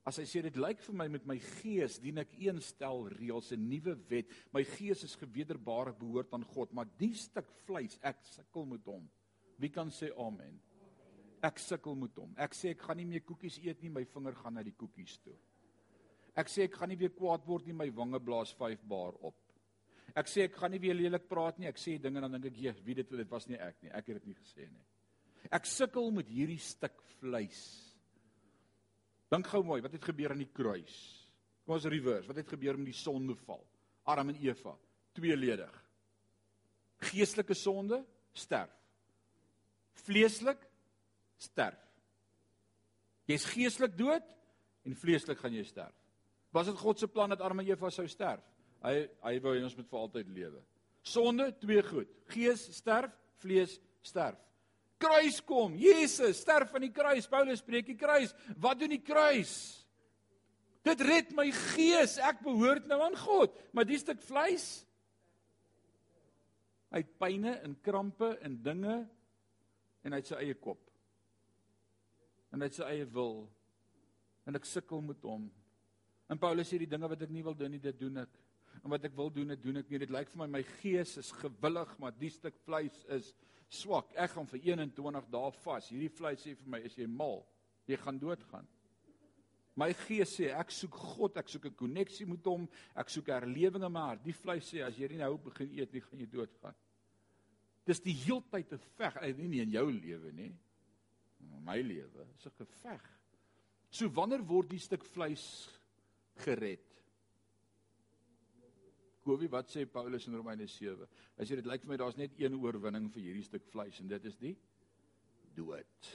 [0.05, 3.51] As hy sê dit lyk vir my met my gees dien ek een stel reëls,
[3.55, 4.29] 'n nuwe wet.
[4.53, 9.09] My gees is gewederbaar behoort aan God, maar die stuk vleis, ek sukkel met hom.
[9.57, 10.59] Wie kan sê amen?
[11.41, 12.33] Ek sukkel met hom.
[12.37, 15.17] Ek sê ek gaan nie meer koekies eet nie, my vinger gaan na die koekies
[15.23, 15.35] toe.
[16.35, 19.35] Ek sê ek gaan nie weer kwaad word nie, my wange blaas 5 bar op.
[20.15, 21.67] Ek sê ek gaan nie weer lelik praat nie.
[21.67, 23.89] Ek sê dinge dan dink ek, "Ja, wie dit dit was nie ek nie.
[23.89, 24.85] Ek het dit nie gesê nie."
[25.51, 27.84] Ek sukkel met hierdie stuk vleis.
[29.33, 30.97] Dink gou mooi, wat het gebeur aan die kruis?
[31.65, 32.29] Kom ons reverse.
[32.29, 33.63] Wat het gebeur met die sondeval?
[34.05, 34.75] Adam en Eva,
[35.17, 35.73] tweeledig.
[37.09, 38.03] Geestelike sonde,
[38.37, 38.73] sterf.
[40.05, 40.61] Vleeslik
[41.41, 41.81] sterf.
[43.25, 44.25] Jy's geestelik dood
[44.85, 45.95] en vleeslik gaan jy sterf.
[46.53, 48.43] Was dit God se plan dat Adam en Eva sou sterf?
[48.85, 50.61] Hy hy wou hê ons moet vir altyd lewe.
[51.05, 52.11] Sonde, twee goed.
[52.29, 54.37] Gees sterf, vlees sterf.
[55.01, 55.75] Kruis kom.
[55.79, 57.27] Jesus sterf aan die kruis.
[57.27, 58.31] Paulus spreek die kruis.
[58.61, 59.53] Wat doen die kruis?
[60.85, 62.17] Dit red my gees.
[62.21, 64.85] Ek behoort nou aan God, maar die stuk vleis
[66.95, 68.95] hy het pyne en krampe en dinge
[70.05, 70.79] en hy het sy eie kop.
[72.55, 73.41] En hy het sy eie wil.
[74.47, 75.49] En ek sukkel met hom.
[76.31, 78.37] En Paulus sê die dinge wat ek nie wil doen nie, dit doen ek.
[78.79, 79.99] En wat ek wil doen, dit doen ek nie.
[80.05, 83.33] Dit lyk vir my my gees is gewillig, maar die stuk vleis is
[83.69, 84.13] swak.
[84.15, 85.89] Ek gaan vir 21 dae vas.
[85.89, 87.43] Hierdie vleis sê vir my, as jy mal,
[87.87, 88.67] jy gaan doodgaan.
[89.75, 93.83] My gees sê ek soek God, ek soek 'n koneksie met hom, ek soek herlewing
[93.83, 94.23] in my hart.
[94.23, 96.75] Die vleis sê as jy nie nou begin eet nie, gaan jy doodgaan.
[97.85, 100.55] Dis die heeltyd 'n veg, nie, nie in jou lewe nie.
[101.61, 103.01] My lewe is 'n geveg.
[103.89, 105.69] So wanneer word die stuk vleis
[106.37, 106.94] gered?
[109.25, 111.07] Kowie, wat sê Paulus in Romeine 7?
[111.39, 114.11] Hy sê dit lyk vir my daar's net een oorwinning vir hierdie stuk vleis en
[114.11, 114.53] dit is die
[115.57, 116.11] dood.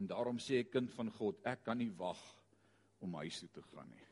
[0.00, 2.22] En daarom sê ek kind van God, ek kan nie wag
[3.04, 4.09] om huis toe te gaan nie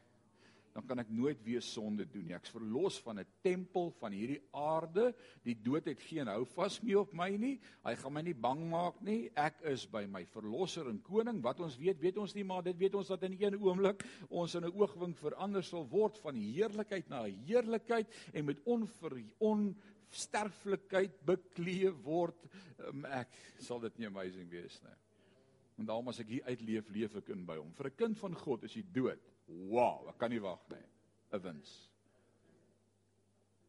[0.75, 2.35] dan kan ek nooit weer sonde doen nie.
[2.37, 5.15] Ek's verlos van 'n tempel van hierdie aarde.
[5.43, 7.61] Die dood het geen hou vas meer op my nie.
[7.85, 9.31] Hy gaan my nie bang maak nie.
[9.35, 11.43] Ek is by my verlosser en koning.
[11.43, 14.55] Wat ons weet, weet ons nie, maar dit weet ons dat in een oomblik ons
[14.55, 21.93] in 'n oogwink verander sal word van heerlikheid na heerlikheid en met onver onsterflikheid bekleë
[22.03, 22.37] word.
[22.79, 23.29] Um, ek
[23.59, 24.97] sal dit nie amazing wees nie.
[25.79, 27.73] En daarom as ek hier uitleef, leef ek in by hom.
[27.73, 30.85] Vir 'n kind van God is hy dood Wow, ek kan nie wag nie.
[31.33, 31.89] 'n Wins.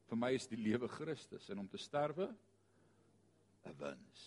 [0.09, 2.29] Vir my is die lewe Christus en om te sterwe
[3.65, 4.21] 'n wins.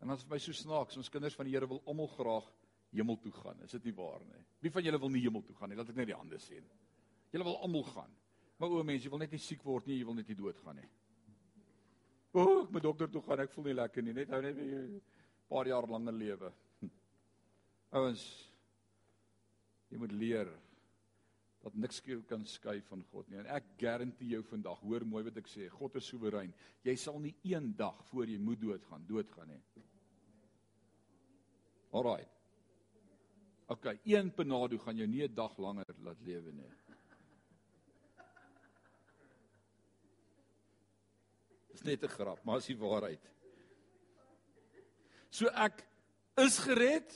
[0.00, 2.50] En as my so snaaks, ons kinders van die Here wil almal graag
[2.92, 3.60] hemel toe gaan.
[3.64, 4.44] Is dit nie waar nie?
[4.60, 5.76] Wie van julle wil nie hemel toe gaan nie?
[5.76, 6.64] Laat ek net die hande sien.
[7.32, 8.12] Julle wil almal gaan.
[8.58, 10.58] Maar o, mense, jy wil net nie siek word nie, jy wil net nie dood
[10.62, 10.88] gaan nie.
[12.34, 14.12] O, ek moet dokter toe gaan, ek voel nie lekker nie.
[14.12, 15.00] Net hou net 'n
[15.48, 16.52] paar jaar langer lewe.
[17.90, 18.50] Ouens,
[19.94, 20.48] Jy moet leer
[21.62, 23.38] dat niks kan skei van God nie.
[23.38, 26.50] En ek garandeer jou vandag, hoor mooi wat ek sê, God is soewerein.
[26.84, 29.60] Jy sal nie een dag voor jy moet doodgaan, doodgaan nie.
[31.94, 32.24] Alraai.
[33.70, 36.72] OK, een penado gaan jou nie 'n dag langer laat lewe nie.
[41.70, 43.30] Dis net 'n grap, maar is die waarheid.
[45.30, 45.86] So ek
[46.36, 47.14] is gered.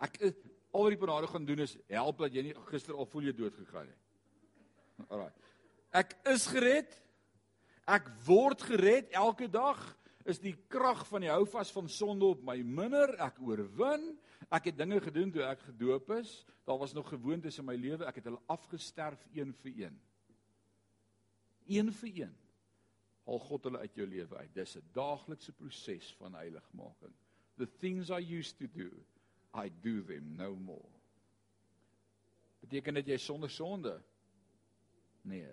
[0.00, 0.34] Ek is
[0.74, 3.34] al wat die panade gaan doen is help dat jy nie gister al voel jy
[3.38, 5.06] dood gegaan het.
[5.08, 5.32] Alraai.
[5.94, 6.90] Ek is gered.
[7.86, 9.78] Ek word gered elke dag.
[10.26, 13.12] Is die krag van die houvas van sonde op my minder?
[13.22, 14.14] Ek oorwin.
[14.48, 16.40] Ek het dinge gedoen toe ek gedoop is.
[16.66, 18.08] Daar was nog gewoontes in my lewe.
[18.08, 20.00] Ek het hulle afgesterf een vir een.
[21.70, 22.34] Een vir een.
[23.28, 24.54] Haal God hulle uit jou lewe uit.
[24.54, 27.14] Dis 'n daaglikse proses van heiligmaking.
[27.56, 28.90] The things I used to do
[29.54, 30.90] I do them no more.
[32.64, 33.92] Beteken dit jy sonder sonde?
[35.28, 35.50] Nee.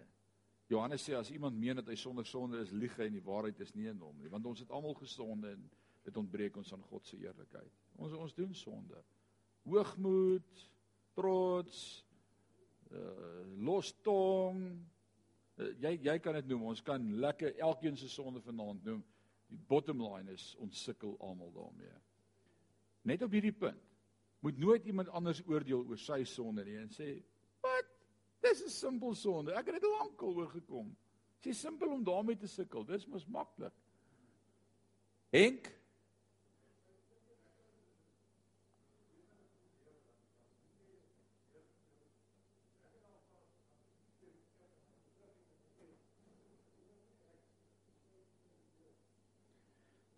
[0.71, 3.59] Johannes sê as iemand meen dat hy sonder sonde is, lieg hy en die waarheid
[3.61, 5.65] is nie in hom nie, want ons het almal gesonde en
[6.05, 7.73] dit ontbreek ons aan God se eerlikheid.
[8.01, 9.03] Ons ons doen sonde.
[9.67, 10.63] Hoogmoed,
[11.17, 11.83] trots,
[12.95, 14.63] uh lostong.
[15.59, 16.71] Uh, jy jy kan dit noem.
[16.71, 19.03] Ons kan lekker elkeen se sonde vanaand noem.
[19.51, 21.93] Die bottom line is ons sukkel almal daarmee.
[23.11, 23.90] Net op hierdie punt
[24.41, 27.23] moet nooit iemand anders oordeel oor sy sonde nie en sê,
[27.61, 27.85] "Wat?
[28.41, 29.53] Dis 'n simpel sonde.
[29.53, 30.95] Ek het dit lankal oorgekom."
[31.41, 32.85] Dit is simpel om daarmee te sukkel.
[32.85, 33.73] Dis mos maklik.
[35.29, 35.71] Henk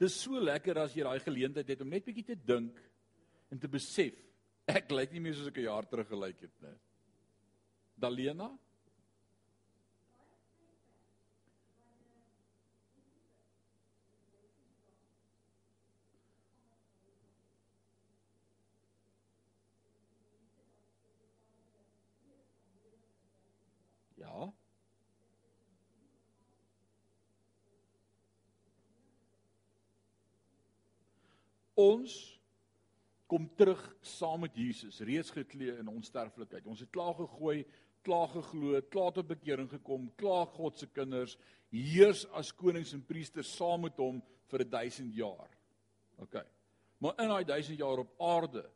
[0.04, 2.76] Dit is so lekker as jy daai geleentheid het om net bietjie te dink
[3.54, 4.18] en te besef
[4.66, 6.78] ek lyk nie meer soos ek 'n jaar terug gelyk het nie.
[7.94, 8.50] Dalena
[24.18, 24.54] Ja.
[31.76, 32.33] Ons
[33.34, 36.68] kom terug saam met Jesus, reeds geklee in onsterflikheid.
[36.70, 37.64] Ons het klaar gegooi,
[38.06, 41.34] klaar geglo, klaar tot bekering gekom, klaar God se kinders,
[41.74, 44.20] heers as konings en priesters saam met hom
[44.52, 45.50] vir 1000 jaar.
[46.22, 46.38] OK.
[47.02, 48.68] Maar in daai 1000 jaar op aarde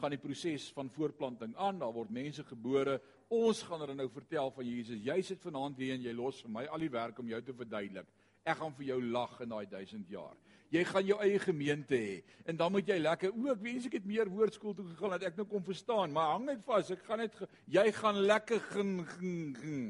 [0.00, 2.96] gaan die proses van voortplanting aan, daar word mense gebore.
[3.28, 5.04] Ons gaan hulle nou vertel van Jesus.
[5.04, 7.56] Jy sit vanaand hier en jy los vir my al die werk om jou te
[7.56, 8.08] verduidelik.
[8.48, 10.36] Ek gaan vir jou lag in daai 1000 jaar.
[10.74, 14.00] Jy gaan jou eie gemeente hê en dan moet jy lekker o, ek wens ek
[14.00, 17.04] het meer woordskool toe gegaan dat ek nou kon verstaan, maar hang net vas, ek
[17.06, 17.36] gaan net
[17.70, 19.86] jy gaan lekker ging, ging, ging.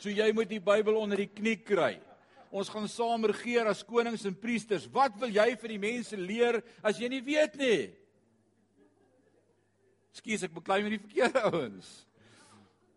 [0.00, 1.94] So jy moet die Bybel onder die knie kry.
[2.50, 4.88] Ons gaan saam regeer as konings en priesters.
[4.90, 7.80] Wat wil jy vir die mense leer as jy nie weet nie?
[10.18, 11.90] Skus ek beklei met die verkeerde ouens.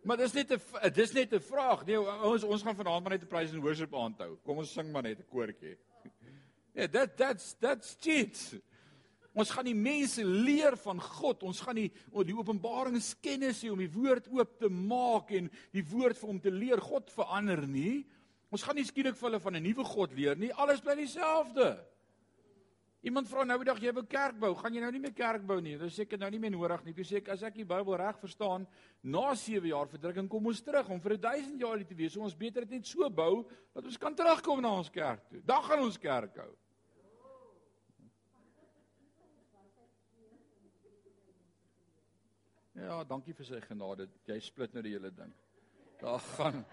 [0.04, 1.86] Maar dis net 'n dis net 'n vraag.
[1.86, 4.38] Nee, ons ons gaan vanaand maar net 'n praise and worship aanhou.
[4.44, 5.78] Kom ons sing maar net 'n koortjie.
[6.74, 8.40] Ja, that that's that's cheat.
[9.34, 11.42] Ons gaan die mense leer van God.
[11.46, 11.90] Ons gaan die
[12.26, 16.54] die openbaringskennis hê om die woord oop te maak en die woord vir hom te
[16.54, 16.82] leer.
[16.82, 18.04] God verander nie.
[18.54, 20.54] Ons gaan nie skielik vir hulle van 'n nuwe God leer nie.
[20.54, 21.80] Alles bly dieselfde.
[23.04, 25.42] Iemand vra nou die dag jy wil kerk bou, gaan jy nou nie meer kerk
[25.44, 25.76] bou nie.
[25.76, 26.94] Dis seker nou nie meer nodig nie.
[26.94, 28.68] Jy sê as ek die Bybel reg verstaan,
[29.04, 32.16] na 7 jaar verdrukking kom ons terug om vir 1000 jaar hier te wees.
[32.16, 35.42] Ons beter dit net so bou dat ons kan terugkom na ons kerk toe.
[35.44, 36.54] Dan gaan ons kerk hou.
[42.74, 44.08] Ja, dankie vir sy genade.
[44.26, 45.30] Jy split nou die hele ding.
[46.02, 46.64] Daar gaan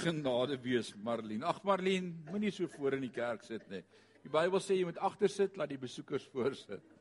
[0.00, 1.44] genade wees, Marlene.
[1.46, 3.82] Ag Marlene, moenie so voor in die kerk sit nie.
[4.24, 6.92] Die Bybel sê jy moet agter sit, laat die besoekers voor sit.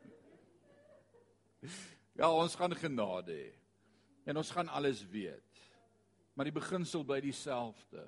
[2.13, 3.47] Ja, ons gaan genade hê.
[4.29, 5.61] En ons gaan alles weet.
[6.37, 8.03] Maar die beginsel bly dieselfde.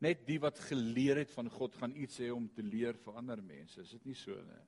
[0.00, 3.42] Net die wat geleer het van God gaan iets hê om te leer vir ander
[3.44, 3.82] mense.
[3.84, 4.62] Is dit nie so nie?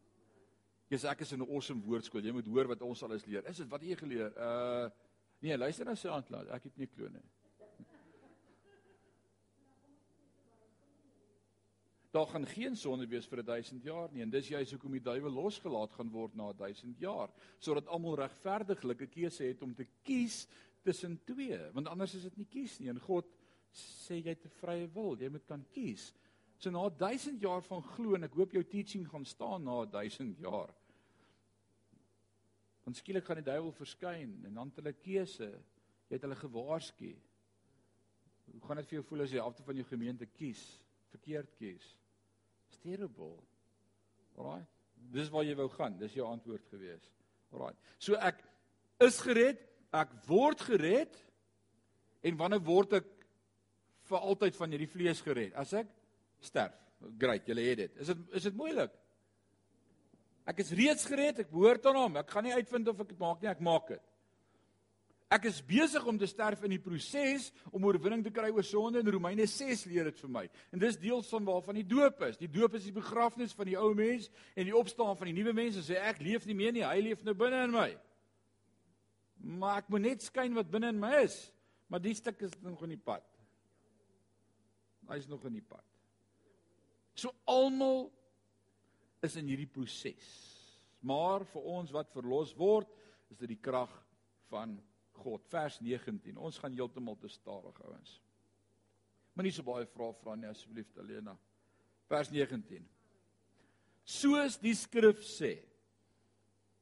[0.90, 2.24] Jesus, ek is in 'n awesome woordskool.
[2.24, 3.46] Jy moet hoor wat ons alles leer.
[3.46, 4.33] Is dit wat jy geleer?
[4.37, 4.90] Uh
[5.40, 6.50] nee, luister na sy antwoord.
[6.50, 7.22] Ek het nie klone
[12.11, 15.31] daar gaan geen sonde wees vir 1000 jaar nie en dis juist hoekom die duiwel
[15.31, 17.31] losgelaat gaan word na 1000 jaar
[17.62, 20.42] sodat almal regverdiglike keuse het om te kies
[20.83, 23.31] tussen twee want anders is dit nie kies nie en God
[23.70, 26.11] sê jy het 'n vrye wil jy moet kan kies
[26.59, 30.38] so na 1000 jaar van glo en ek hoop jou teaching gaan staan na 1000
[30.38, 30.74] jaar
[32.90, 37.14] want skielik gaan die duiwel verskyn en dan het hulle keuse jy het hulle gewaarsku
[38.50, 40.62] hoe gaan dit vir jou voel as jy halfte van jou gemeente kies
[41.12, 41.94] verkeerd kies
[42.83, 43.37] terrible.
[44.37, 44.64] Alraai.
[45.14, 45.98] Dis waar jy wou gaan.
[46.00, 47.09] Dis jou antwoord gewees.
[47.55, 47.74] Alraai.
[47.98, 48.42] So ek
[49.05, 49.62] is gered,
[49.96, 51.16] ek word gered
[52.26, 53.09] en wanneer word ek
[54.11, 55.55] vir altyd van hierdie vlees gered?
[55.59, 55.90] As ek
[56.44, 56.76] sterf.
[57.20, 58.00] Great, julle het dit.
[58.03, 58.92] Is dit is dit moeilik?
[60.48, 62.16] Ek is reeds gered, ek behoort aan hom.
[62.20, 64.07] Ek gaan nie uitvind of ek dit maak nie, ek maak dit.
[65.31, 68.98] Ek is besig om te sterf in die proses om oorwinning te kry oor sonde
[68.98, 70.42] en Romeine 6 leer dit vir my.
[70.74, 72.40] En dis deel van waarvan die doop is.
[72.40, 74.26] Die doop is die begrafnis van die ou mens
[74.57, 75.79] en die opstaan van die nuwe mens.
[75.79, 77.87] En sê ek leef nie meer nie, hy leef nou binne in my.
[79.61, 81.38] Maar ek moet net skyn wat binne in my is.
[81.90, 83.26] Maar die stuk is nog in die pad.
[85.11, 85.87] Hy is nog in die pad.
[87.14, 88.09] So almal
[89.24, 90.28] is in hierdie proses.
[91.00, 92.88] Maar vir ons wat verlos word,
[93.30, 93.92] is dit die krag
[94.50, 94.76] van
[95.22, 95.44] God.
[95.52, 96.37] Vers 19.
[96.40, 98.18] Ons gaan heeltemal te stadig, ouens.
[99.37, 101.37] Moenie so baie vrae vra nie asseblief, Elena.
[102.11, 102.85] Vers 19.
[104.11, 105.54] Soos die skrif sê,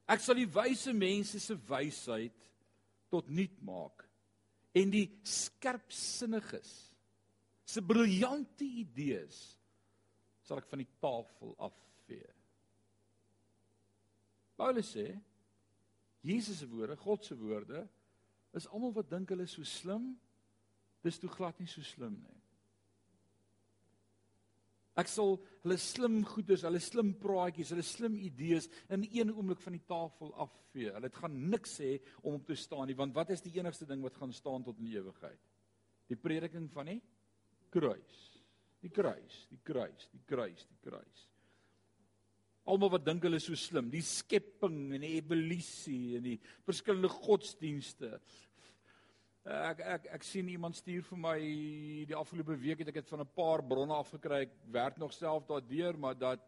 [0.09, 2.47] ek sal die wyse mense se wysheid
[3.13, 4.05] tot nut maak
[4.77, 6.71] en die skerpsinniges
[7.69, 9.37] se briljante idees
[10.45, 11.53] sal ek van die tafel
[12.09, 12.33] afvee.
[14.57, 15.19] Paulus sê
[16.23, 17.87] Jesus se woorde, God se woorde
[18.53, 20.17] is almal wat dink hulle is so slim,
[21.03, 22.35] dis toe glad nie so slim nie.
[24.99, 29.77] Ek sal hulle slim goeders, hulle slim praatjies, hulle slim idees in een oomblik van
[29.77, 30.89] die tafel afvee.
[30.91, 33.87] Hulle het gaan niks sê om op te staan nie, want wat is die enigste
[33.87, 35.39] ding wat gaan staan tot in die ewigheid?
[36.11, 36.99] Die prediking van die
[37.71, 38.19] kruis.
[38.83, 41.29] Die kruis, die kruis, die kruis, die kruis.
[42.69, 47.09] Almal wat dink hulle is so slim, die skepping en die evolusie en die verskillende
[47.09, 48.19] godsdienste.
[49.49, 51.37] Ek ek ek sien iemand stuur vir my
[52.09, 54.41] die afgelope week het ek dit van 'n paar bronne afgekry.
[54.45, 56.43] Ek werk nog self daardeur, maar dat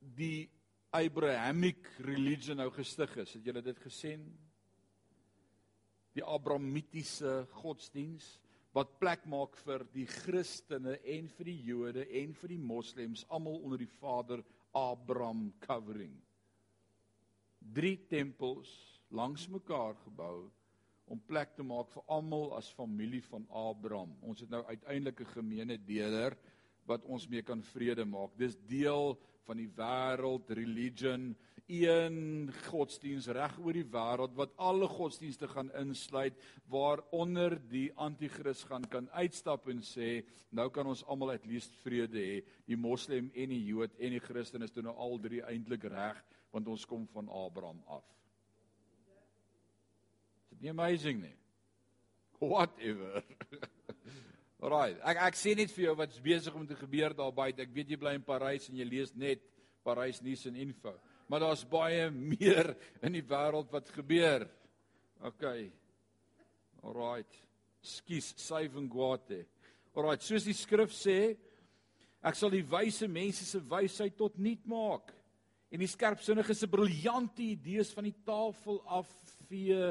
[0.00, 0.50] die
[0.90, 3.34] Abrahamic religion nou gestig is.
[3.34, 4.24] Het julle dit gesien?
[6.14, 8.38] Die Abrahamitiese godsdiens
[8.74, 13.60] wat plek maak vir die Christene en vir die Jode en vir die Moslems almal
[13.62, 14.42] onder die Vader
[14.74, 16.14] Abraham covering.
[17.58, 18.70] Drie tempels
[19.14, 20.50] langs mekaar gebou
[21.04, 24.14] om plek te maak vir almal as familie van Abraham.
[24.24, 26.36] Ons het nou uiteindelik 'n gemeene deler
[26.86, 28.36] wat ons mee kan vrede maak.
[28.36, 31.36] Dis deel van die wêreld religion
[31.66, 36.36] een godsdiens reg oor die wêreld wat alle godsdienste gaan insluit
[36.68, 42.20] waaronder die anti-kris gaan kan uitstap en sê nou kan ons almal at least vrede
[42.20, 42.42] hê.
[42.68, 46.20] Die moslem en die jood en die christen is toe nou al drie eintlik reg
[46.52, 48.04] want ons kom van Abraham af.
[50.44, 51.34] Is dit nie amazing nie?
[52.44, 53.24] Whatever.
[54.64, 57.72] Alraai ek ek sê net vir jou wat's besig om te gebeur daar buite ek
[57.72, 59.42] weet jy bly in Parys en jy lees net
[59.84, 60.92] Parys nuus en info
[61.26, 64.46] maar daar's baie meer in die wêreld wat gebeur.
[65.24, 65.44] OK.
[66.84, 67.40] Alraight.
[67.84, 69.44] Skus, saving guate.
[69.94, 71.34] Alraight, soos die skrif sê,
[72.24, 75.12] ek sal die wyse mense se wysheid tot nut maak
[75.74, 79.90] en die skerpsinnige se briljante idees van die tafel afvee.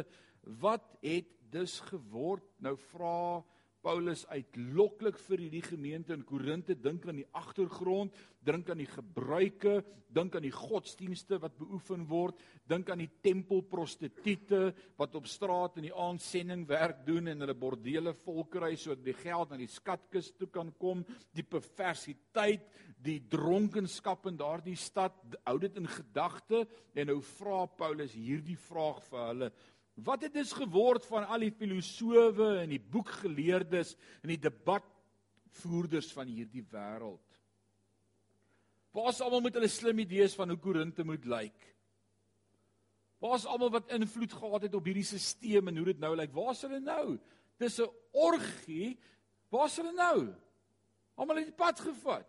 [0.61, 2.45] Wat het dus geword?
[2.63, 3.43] Nou vra
[3.83, 9.81] Paulus uitloklik vir hierdie gemeente in Korinte dink aan die agtergrond, dink aan die gebruike,
[10.13, 15.89] dink aan die godsdienste wat beoefen word, dink aan die tempelprostituie wat op straat in
[15.89, 20.31] die aand sending werk doen en hulle bordele volkry sodat die geld na die skatkis
[20.37, 21.03] toe kan kom,
[21.35, 22.65] die perversiteit,
[23.03, 26.63] die dronkenskap in daardie stad, hou dit in gedagte
[26.95, 29.51] en nou vra Paulus hierdie vraag vir hulle
[29.93, 36.31] Wat het dus geword van al die filosowe en die boekgeleerdes en die debatvoerders van
[36.31, 37.21] hierdie wêreld?
[38.93, 41.69] Waar's almal met hulle slim idees van hoe Korinte moet lyk?
[43.21, 46.33] Waar's almal wat invloed gehad het op hierdie stelsel en hoe dit nou lyk?
[46.33, 47.19] Waar's hulle nou?
[47.61, 48.97] Dis 'n orgie.
[49.49, 50.33] Waar's hulle nou?
[51.15, 52.27] Almal het die pad gevat.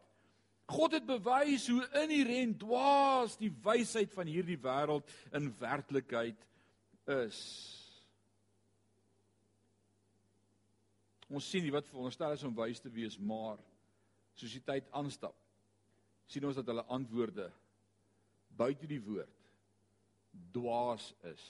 [0.67, 6.47] God het bewys hoe inherent dwaas die wysheid van hierdie wêreld in werklikheid
[7.07, 7.41] is
[11.35, 13.59] Ons sien wat veronderstel is om wys te wees, maar
[14.39, 15.37] soos die tyd aanstap,
[16.31, 17.49] sien ons dat hulle antwoorde
[18.55, 19.41] buite die woord
[20.55, 21.43] dwaas is.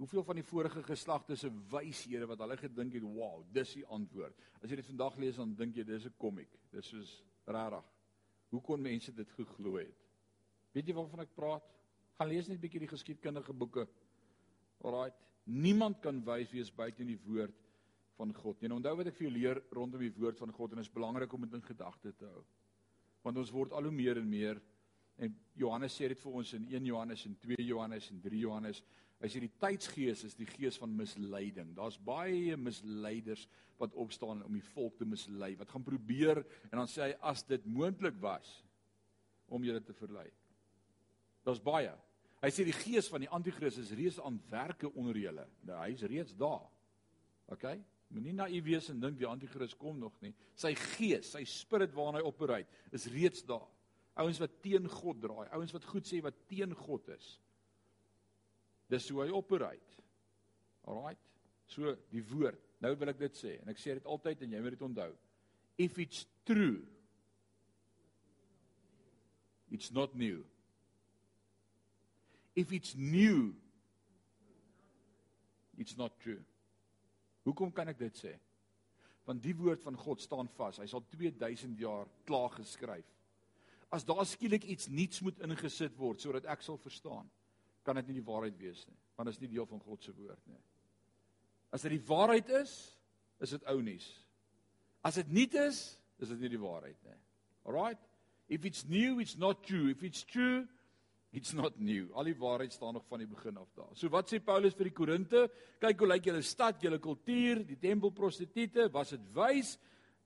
[0.00, 4.36] Hoeveel van die vorige geslagte se wyshede wat hulle gedink het, wow, dis die antwoord.
[4.60, 6.52] As jy dit vandag lees dan dink jy dis 'n komiek.
[6.72, 7.10] Dis soos
[7.44, 7.84] rarig.
[8.50, 10.06] Hoe kon mense dit geglo het?
[10.72, 11.68] Weet jy waarvan ek praat?
[12.20, 13.88] Gaan lees net 'n bietjie die geskiedkundige boeke.
[14.84, 15.14] Alraait.
[15.44, 17.54] Niemand kan wys wees buite die woord
[18.18, 18.62] van God.
[18.62, 20.92] En onthou wat ek vir jou leer rondom die woord van God en dit is
[20.92, 22.42] belangrik om dit in gedagte te hou.
[23.22, 24.60] Want ons word al hoe meer en meer
[25.16, 28.82] en Johannes sê dit vir ons in 1 Johannes en 2 Johannes en 3 Johannes.
[29.20, 31.74] Hy sê die tydsgees is die gees van misleiding.
[31.74, 33.48] Daar's baie misleiders
[33.78, 35.56] wat opstaan om die volk te mislei.
[35.56, 38.62] Wat gaan probeer en dan sê hy as dit moontlik was
[39.48, 40.28] om julle te verlei.
[41.44, 41.96] Daar's baie.
[42.40, 45.44] Hy sê die gees van die anti-kristus is reeds aan werke onder julle.
[45.68, 46.64] Nou hy's reeds daar.
[47.52, 47.66] OK?
[48.14, 50.32] Moenie naïef wees en dink die anti-kristus kom nog nie.
[50.58, 52.64] Sy gees, sy spirit waarna hy opereer,
[52.96, 53.66] is reeds daar.
[54.20, 57.28] Ouens wat teen God draai, ouens wat goed sê wat teen God is.
[58.90, 59.98] Dis hoe hy opereer.
[60.88, 61.20] Alraight.
[61.70, 62.58] So die woord.
[62.80, 65.10] Nou wil ek dit sê en ek sê dit altyd en jy moet dit onthou.
[65.80, 66.80] If it's true,
[69.70, 70.40] it's not new
[72.60, 73.50] if it's new
[75.80, 76.40] it's not true.
[77.48, 78.34] Hoekom kan ek dit sê?
[79.24, 80.80] Want die woord van God staan vas.
[80.82, 83.06] Hy sal 2000 jaar klaar geskryf.
[83.90, 87.26] As daar skielik iets nuuts moet ingesit word sodat ek sal verstaan,
[87.82, 90.12] kan dit nie die waarheid wees nie, want dit is nie deel van God se
[90.14, 90.60] woord nie.
[91.74, 92.74] As dit die waarheid is,
[93.40, 94.06] is dit ou nuus.
[95.06, 95.80] As dit nuut is,
[96.20, 97.16] is dit nie die waarheid nie.
[97.64, 98.04] Alraight?
[98.50, 99.88] If it's new, it's not true.
[99.90, 100.66] If it's true,
[101.32, 102.08] It's not new.
[102.18, 103.92] Al die waarheid staan nog van die begin af daar.
[103.94, 105.44] So wat sê Paulus vir die Korinte?
[105.82, 109.76] Kyk hoe lyk julle stad, julle kultuur, die tempelprostituie, was dit wys?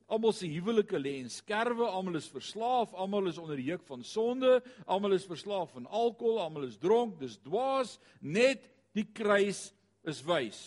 [0.09, 4.05] Almal se huwelike lê in skerwe, almal is verslaaf, almal is onder die juk van
[4.05, 8.65] sonde, almal is verslaaf aan alkohol, almal is dronk, dis dwaas, net
[8.97, 9.71] die kruis
[10.09, 10.61] is wys.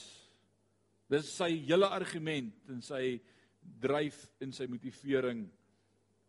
[1.09, 3.19] Dis sy hele argument en sy
[3.81, 5.45] dryf en sy motivering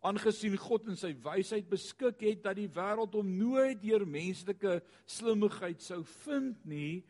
[0.07, 4.79] aangesien God in sy wysheid beskik het dat die wêreld hom nooit deur menslike
[5.11, 7.03] slimmigheid sou vind nie,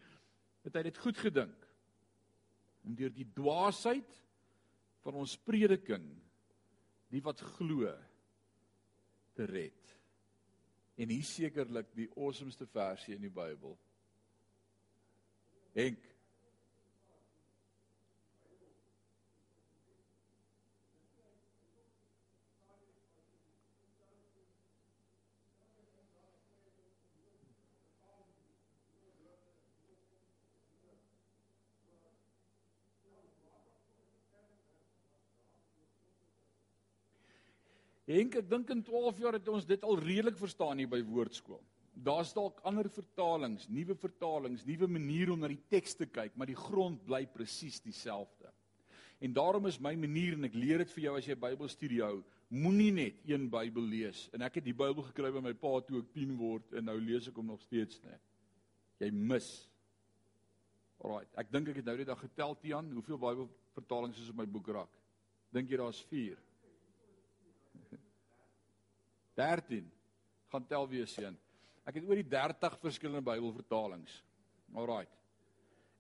[0.64, 1.66] het hy dit goed gedink
[2.89, 4.16] om deur die dwaasheid
[5.05, 6.07] van ons prediking
[7.12, 7.91] die wat glo
[9.36, 9.95] te red.
[10.99, 13.76] En hier sekerlik die awesomeste versie in die Bybel.
[15.76, 16.05] Henk
[38.09, 41.61] Henk, ek dink in 12 jaar het ons dit al redelik verstaan hier by woordskool.
[41.92, 46.48] Daar's dalk ander vertalings, nuwe vertalings, nuwe maniere om na die teks te kyk, maar
[46.48, 48.48] die grond bly presies dieselfde.
[49.20, 52.22] En daarom is my manier en ek leer dit vir jou as jy Bybelstudie hou,
[52.54, 54.28] moenie net een Bybel lees.
[54.32, 56.96] En ek het die Bybel gekry by my pa toe ek 10 word en nou
[57.02, 58.22] lees ek hom nog steeds net.
[59.02, 59.50] Jy mis.
[61.02, 64.46] Alraai, ek dink ek het nou net dag getel Tian, hoeveel Bybelvertalings is op my
[64.48, 64.94] boekrak?
[65.52, 66.38] Dink jy daar's 4?
[69.39, 69.86] 13.
[70.51, 71.36] Gaan tel weer seën.
[71.86, 74.16] Ek het oor die 30 verskillende Bybelvertalings.
[74.74, 75.07] Alraai.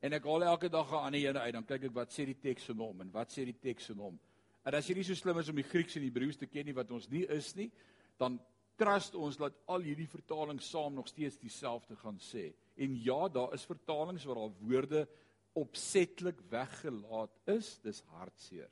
[0.02, 2.38] En ek haal elke dag 'n ander een uit, dan kyk ek wat sê die
[2.38, 4.18] teks in hom en wat sê die teks in hom.
[4.64, 6.66] En as jy nie so slim is om die Grieks en die Hebreëus te ken
[6.66, 7.70] nie wat ons nie is nie,
[8.18, 8.40] dan
[8.76, 12.52] trust ons dat al hierdie vertalings saam nog steeds dieselfde gaan sê.
[12.76, 15.08] En ja, daar is vertalings waar daar woorde
[15.54, 18.70] opsetlik weggelaat is, dis hartseer.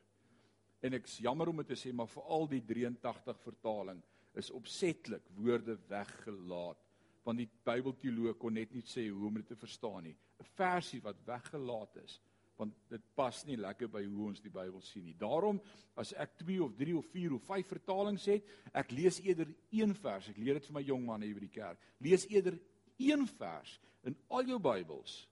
[0.83, 4.03] En ek's jammer om dit te sê, maar veral die 83 vertaling
[4.37, 6.82] is opsetlik woorde weggelaat
[7.26, 10.16] want die Bybelteoloog kon net nie sê hoe om dit te verstaan nie.
[10.39, 12.20] 'n Versie wat weggelaat is
[12.57, 15.16] want dit pas nie lekker by hoe ons die Bybel sien nie.
[15.18, 15.61] Daarom
[15.97, 19.93] as ek 2 of 3 of 4 of 5 vertalings het, ek lees eerder een
[19.95, 20.28] vers.
[20.28, 21.78] Ek leer dit vir my jong manne hier by die kerk.
[22.01, 22.59] Lees eerder
[22.97, 25.26] een vers in al jou Bybels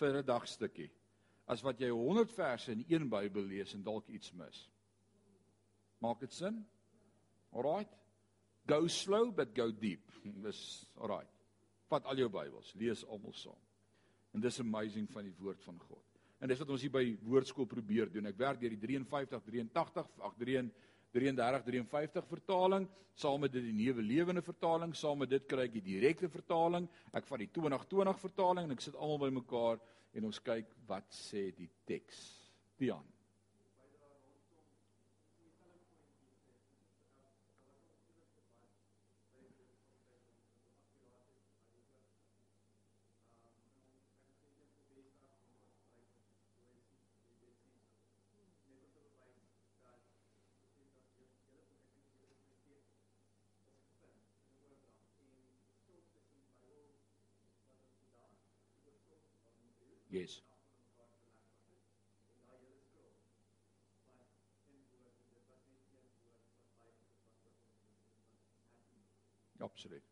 [0.00, 0.90] vir 'n dagstukkie
[1.50, 4.68] as wat jy 100 verse in een Bybel lees en dalk iets mis.
[6.00, 6.66] Maak dit sin?
[7.52, 7.92] Alraight.
[8.70, 10.06] Go slow but go deep.
[10.44, 11.32] Dis alraight.
[11.90, 13.58] Vat al jou Bybels, lees almal saam.
[14.30, 16.04] En dis amazing van die woord van God.
[16.38, 18.30] En dis wat ons hier by Woordskool probeer doen.
[18.30, 22.86] Ek werk deur die 53 83 ag 33 53 vertaling,
[23.18, 26.86] saam met dit die nuwe lewende vertaling, saam met dit kry ek die direkte vertaling.
[27.10, 29.82] Ek vat die 2020 vertaling en ek sit almal bymekaar
[30.14, 32.22] en ons kyk wat sê die teks.
[32.78, 33.02] Dian
[60.10, 60.42] Yes.
[69.80, 70.04] Absoluut.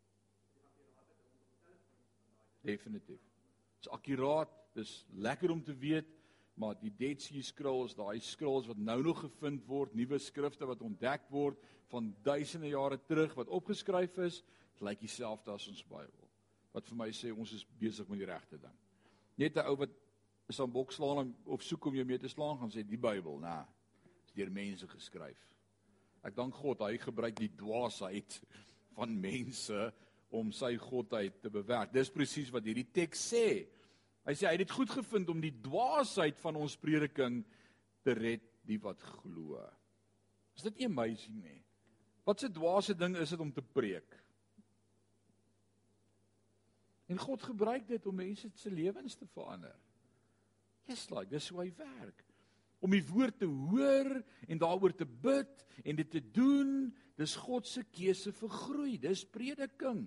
[2.65, 3.21] Definitief.
[3.77, 6.09] Dit's akkuraat, dis lekker om te weet,
[6.57, 10.81] maar die Dead Sea Scrolls, daai scrolls wat nou nog gevind word, nuwe skrifte wat
[10.81, 11.61] ontdek word
[11.93, 14.41] van duisende jare terug wat opgeskryf is,
[14.81, 16.27] lyk dieselfde as ons Bybel.
[16.73, 18.75] Wat vir my sê ons is besig met die regte ding
[19.39, 19.93] net 'n ou wat
[20.51, 23.47] is aan bokslaan of soek om jou mee te slaan gaan sê die Bybel, nê.
[23.47, 23.65] Nah,
[24.25, 25.39] is deur mense geskryf.
[26.23, 28.41] Ek dank God hy gebruik die dwaasheid
[28.99, 29.89] van mense
[30.35, 31.93] om sy godheid te bewerk.
[31.95, 33.47] Dis presies wat hierdie teks sê.
[34.27, 37.41] Hy sê hy het dit goed gevind om die dwaasheid van ons prediking
[38.05, 39.63] te red die wat glo.
[40.57, 41.61] Is dit amazing nie?
[42.27, 44.17] Wat 'n dwaase ding is dit om te preek?
[47.09, 49.75] En God gebruik dit om mense se lewens te verander.
[50.85, 52.25] Just like dis hoe hy werk.
[52.79, 57.67] Om die woord te hoor en daaroor te bid en dit te doen, dis God
[57.67, 58.95] se keuse vir groei.
[59.01, 60.05] Dis prediking.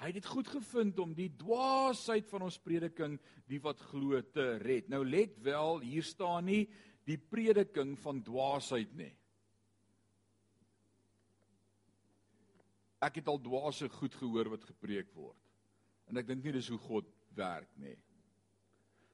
[0.00, 3.18] Hy het dit goed gevind om die dwaasheid van ons prediking,
[3.50, 4.88] die wat glo, te red.
[4.88, 6.62] Nou let wel, hier staan nie
[7.08, 9.12] die prediking van dwaasheid nie.
[13.04, 15.36] Ek het al dwaase goed gehoor wat gepreek word.
[16.08, 17.96] En ek dink nie dis hoe God werk nie.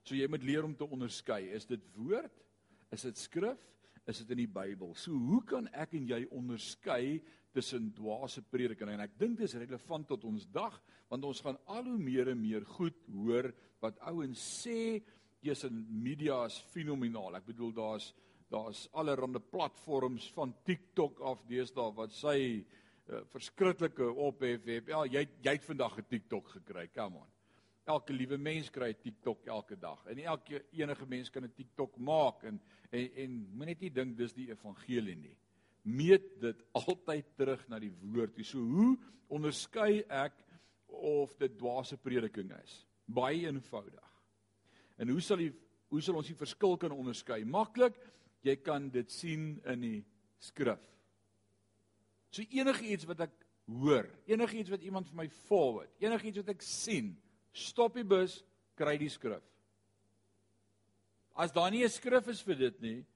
[0.07, 2.43] So jy moet leer om te onderskei, is dit woord?
[2.95, 3.63] Is dit skrif?
[4.07, 4.95] Is dit in die Bybel?
[4.95, 7.19] So hoe kan ek en jy onderskei
[7.57, 10.77] tussen dwaase prediking en ek dink dis relevant tot ons dag
[11.11, 13.51] want ons gaan al hoe meer en meer goed hoor
[13.83, 15.01] wat ouens sê
[15.47, 17.39] jy's in media is fenomenaal.
[17.39, 18.13] Ek bedoel daar's
[18.51, 24.93] daar's allerlei platforms van TikTok af deesdae wat sy uh, verskriklike ophef het.
[24.93, 26.89] Ja, jy jy het vandag 'n TikTok gekry.
[26.95, 27.36] Come on.
[27.87, 30.01] Elke liewe mens kry 'n TikTok elke dag.
[30.07, 32.61] En elke enige mens kan 'n TikTok maak en
[32.91, 35.37] en, en moenie net dink dis die evangelie nie.
[35.83, 38.39] Meet dit altyd terug na die woord.
[38.45, 38.97] So hoe
[39.29, 40.35] onderskei ek
[40.87, 42.87] of dit dwaase prediking is?
[43.05, 44.13] Baie eenvoudig.
[44.99, 45.53] En hoe sal jy
[45.89, 47.45] hoe sal ons die verskil kan onderskei?
[47.45, 47.95] Maklik,
[48.43, 50.05] jy kan dit sien in die
[50.43, 50.83] skrif.
[52.31, 53.37] So enigiets wat ek
[53.71, 57.15] hoor, enigiets wat iemand vir my forward, enigiets wat ek sien,
[57.57, 58.41] stop die bus,
[58.77, 59.45] kry die skrif.
[61.37, 63.07] As daar nie 'n skrif is vir dit nie,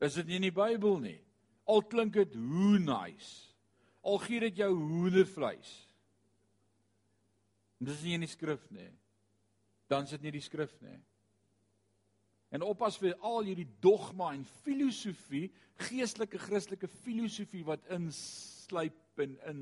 [0.00, 1.20] is dit nie in die Bybel nie.
[1.66, 3.54] Al klink dit hoe nice.
[4.02, 5.88] Al gee dit jou hoendervleis.
[7.80, 8.90] Dis nie in die skrif nie.
[9.88, 10.98] Dan sit nie die skrif nie.
[12.54, 15.48] En oppas vir al hierdie dogma en filosofie,
[15.88, 19.60] geestelike Christelike filosofie wat insluip en in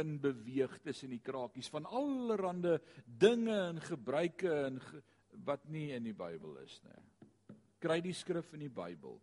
[0.00, 5.02] in beweeg tussen die krakies van allerlei dinge en gebruike en ge,
[5.46, 7.02] wat nie in die Bybel is nie.
[7.80, 9.20] Kry die skrif in die Bybel.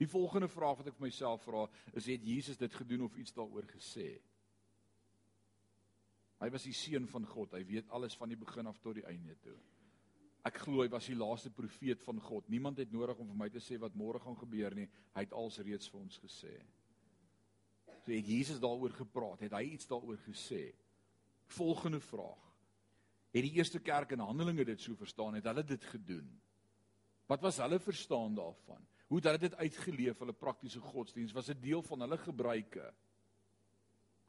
[0.00, 1.66] Die volgende vraag wat ek vir myself vra,
[1.96, 4.14] is het Jesus dit gedoen of iets daaroor gesê?
[6.40, 7.52] Hy was die seun van God.
[7.52, 9.58] Hy weet alles van die begin af tot die einde toe.
[10.48, 12.48] Ek glo hy was die laaste profeet van God.
[12.48, 14.88] Niemand het nodig om vir my te sê wat môre gaan gebeur nie.
[15.12, 16.54] Hy het als reeds vir ons gesê.
[18.04, 20.70] So het Jesus daaroor gepraat, het hy iets daaroor gesê.
[21.50, 22.46] Volgende vraag.
[23.30, 25.44] Het die eerste kerk in Handelinge dit so verstaan het?
[25.44, 26.30] Hulle dit gedoen?
[27.30, 28.86] Wat was hulle verstaan daarvan?
[29.06, 31.32] Hoe het hulle dit uitgeleef hulle praktiese godsdiens?
[31.32, 32.92] Was dit deel van hulle gebruike?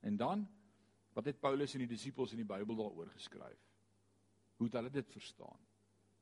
[0.02, 0.48] En dan
[1.14, 3.60] wat het Paulus en die disippels in die Bybel daaroor geskryf?
[4.58, 5.60] Hoe het hulle dit verstaan?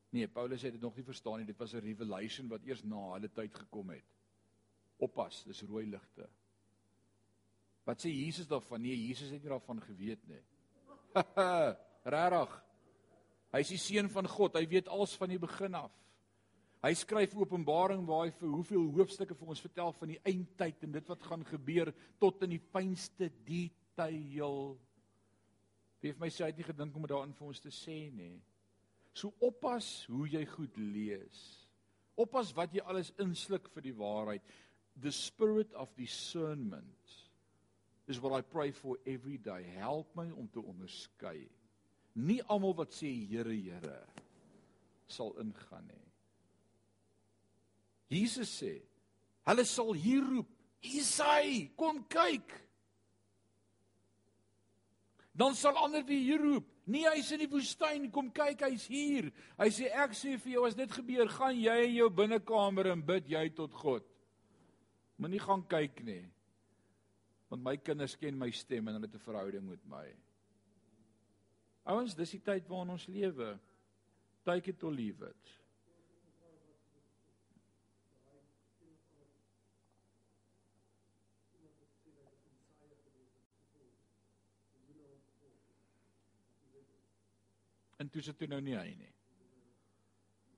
[0.09, 1.45] Nee, Paulus het dit nog nie verstaan nie.
[1.45, 4.15] Dit was 'n revelation wat eers na hulle tyd gekom het.
[4.97, 6.29] Oppas, dis rooi ligte.
[7.88, 8.82] Wat sê Jesus daarvan?
[8.84, 10.41] Nee, Jesus het nie daarvan geweet nie.
[12.15, 12.57] Regtig.
[13.49, 14.57] Hy is die seun van God.
[14.59, 15.93] Hy weet alles van die begin af.
[16.80, 20.93] Hy skryf Openbaring waar hy vir hoeveel hoofstukke vir ons vertel van die eindtyd en
[20.95, 24.77] dit wat gaan gebeur tot in die fynste detail.
[25.99, 27.97] Wie het my sê hy het nie gedink om dit daarin vir ons te sê
[28.15, 28.38] nie.
[29.11, 31.41] So oppas hoe jy goed lees.
[32.19, 34.55] Oppas wat jy alles insluk vir die waarheid.
[35.03, 37.17] The spirit of discernment
[38.10, 39.64] is what I pray for every day.
[39.78, 41.47] Help my om te onderskei.
[42.14, 44.05] Nie almal wat sê Here, Here
[45.10, 46.05] sal ingaan nie.
[48.10, 48.76] Jesus sê,
[49.45, 50.49] hulle sal hier roep,
[50.82, 52.51] "Isai, kom kyk."
[55.34, 59.28] Dan sal ander weer hier roep, Nee, hy's in die woestyn, kom kyk, hy's hier.
[59.60, 63.03] Hy sê ek sê vir jou as dit gebeur, gaan jy in jou binnekamer en
[63.05, 64.07] bid jy tot God.
[65.22, 66.24] Moenie gaan kyk nie.
[67.49, 70.05] Want my kinders ken my stem en hulle het 'n verhouding met my.
[71.83, 73.59] Ouens, dis die tyd waarin ons lewe.
[74.43, 75.59] Take it or leave it.
[87.99, 89.13] en toe sit hy nou nie hy nie.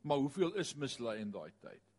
[0.07, 1.90] Maar hoeveel is mislei in daai tyd?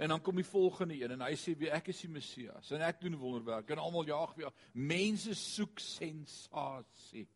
[0.00, 2.84] En dan kom die volgende een en hy sê wie ek is die Messias en
[2.86, 7.26] ek doen wonderwerke en almal jaag vir mense soek sensasie.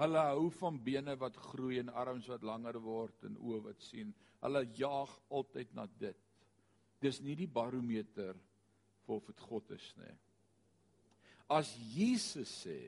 [0.00, 4.12] Hulle hou van bene wat groei en arms wat langer word en oë wat sien.
[4.44, 6.20] Hulle jaag altyd na dit.
[7.00, 8.36] Dis nie die barometer
[9.06, 10.16] vir of dit God is nie.
[11.50, 12.80] As Jesus sê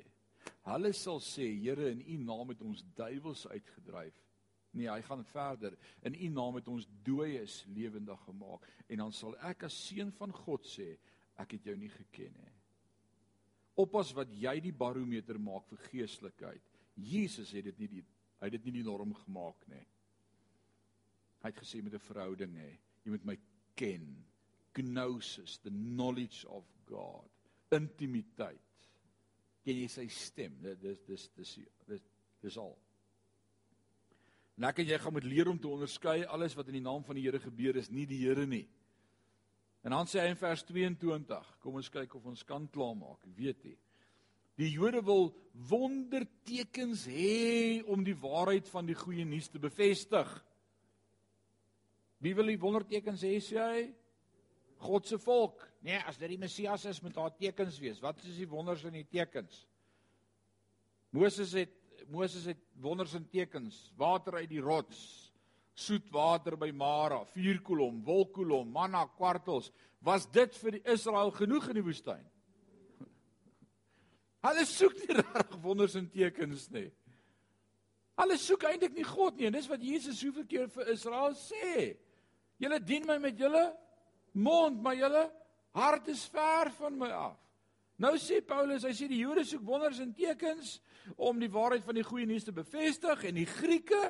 [0.66, 4.14] Hulle sal sê, Here, in U naam het ons duiwels uitgedryf.
[4.72, 5.76] Nee, hy gaan verder.
[6.08, 8.64] In U naam het ons dooies lewendig gemaak.
[8.88, 10.94] En dan sal ek as seun van God sê,
[11.40, 12.54] ek het jou nie geken nie.
[13.82, 16.64] Oppas wat jy die barometer maak vir geestelikheid.
[16.96, 18.04] Jesus het dit nie die
[18.42, 19.84] hy het dit nie die norm gemaak nie.
[21.44, 22.70] Hy het gesê met 'n verhouding hè,
[23.04, 23.36] jy moet my
[23.76, 24.24] ken.
[24.74, 27.30] Gnosis, the knowledge of God.
[27.70, 28.88] Intimiteit
[29.62, 30.56] ken jy sy stem.
[30.60, 32.02] Dis dis dis dis
[32.42, 32.76] dis al.
[34.60, 37.24] Lekker jy gaan moet leer om te onderskei alles wat in die naam van die
[37.24, 38.66] Here gebeur is nie die Here nie.
[39.82, 43.24] En dan sê hy in vers 22, kom ons kyk of ons kan klaarmaak.
[43.26, 43.78] Ek weet nie.
[44.60, 45.30] Die Jode wil
[45.70, 50.28] wondertekens hê om die waarheid van die goeie nuus te bevestig.
[52.22, 53.82] Wie wil die wondertekens hê sê hy?
[54.82, 55.64] God se volk.
[55.86, 58.00] Nee, as dit die Messias is, moet daar tekens wees.
[58.02, 59.64] Wat is die wonders en die tekens?
[61.14, 61.74] Moses het
[62.10, 65.32] Moses het wonders en tekens, water uit die rots,
[65.74, 69.70] soet water by Mara, vuurkolom, wolkkolom, manna, kwartels.
[70.04, 72.24] Was dit vir die Israel genoeg in die woestyn?
[74.42, 76.88] Hulle soek nie reg wonders en tekens nie.
[78.18, 81.92] Hulle soek eintlik nie God nie en dis wat Jesus soveel keer vir Israel sê.
[82.60, 83.62] Julle dien my met julle
[84.38, 85.24] mond, maar julle
[85.76, 87.38] hart is ver van my af.
[88.02, 90.80] Nou sê Paulus, hy sê die Jode soek wonders en tekens
[91.22, 94.00] om die waarheid van die goeie nuus te bevestig en die Grieke,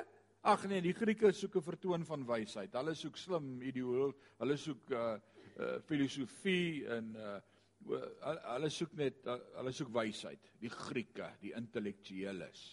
[0.49, 2.73] ag nee, die Grieke soek 'n vertoon van wysheid.
[2.73, 5.19] Hulle soek slim ideoloog, hulle soek uh
[5.61, 7.37] uh filosofie en uh
[7.83, 10.49] hulle soek net uh, hulle soek wysheid.
[10.59, 12.63] Die Grieke, die intellektueles.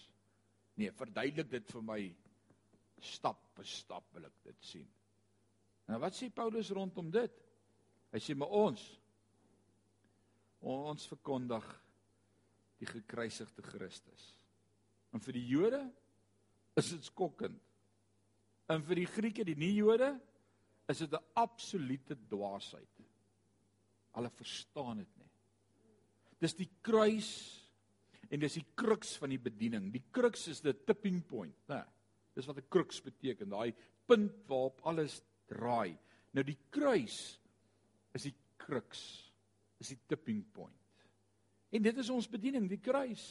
[0.79, 1.99] Nee, verduidelik dit vir my
[2.97, 4.89] stap vir stap wil ek dit sien.
[5.85, 7.37] Nou wat sê Paulus rondom dit?
[8.11, 9.00] Hy sê maar ons
[10.61, 11.65] ons verkondig
[12.81, 14.23] die gekruisigde Christus.
[15.13, 15.81] En vir die Jode
[16.79, 17.59] is dit skokkend.
[18.71, 20.13] En vir die Grieke, die nie-Jode,
[20.89, 23.01] is dit 'n absolute dwaasheid.
[24.15, 25.29] Hulle verstaan dit nie.
[26.39, 27.61] Dis die kruis
[28.29, 29.91] en dis die kruks van die bediening.
[29.91, 31.85] Die kruks is the tipping point, né?
[32.33, 33.73] Dis wat 'n kruks beteken, daai
[34.05, 35.97] punt waarop alles draai.
[36.33, 37.39] Nou die kruis
[38.13, 39.30] is die kruks,
[39.81, 40.77] is die tipping point.
[41.71, 43.23] En dit is ons bediening, die kruis.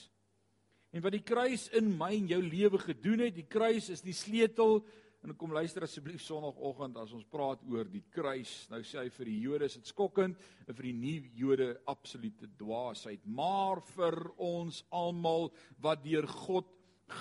[0.91, 4.17] En wat die kruis in my en jou lewe gedoen het, die kruis is die
[4.17, 4.81] sleutel
[5.21, 8.51] En kom luister asseblief sonoggend as ons praat oor die kruis.
[8.73, 13.27] Nou sê hy vir die Jode is dit skokkend en vir die nie-Jode absolute dwaasheid.
[13.29, 15.51] Maar vir ons almal
[15.85, 16.71] wat deur God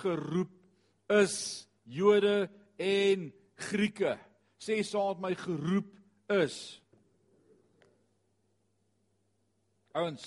[0.00, 0.56] geroep
[1.12, 1.36] is,
[1.84, 2.48] Jode
[2.80, 3.28] en
[3.68, 4.16] Grieke,
[4.56, 5.92] sê saam met my geroep
[6.32, 6.79] is.
[9.98, 10.24] Ouens,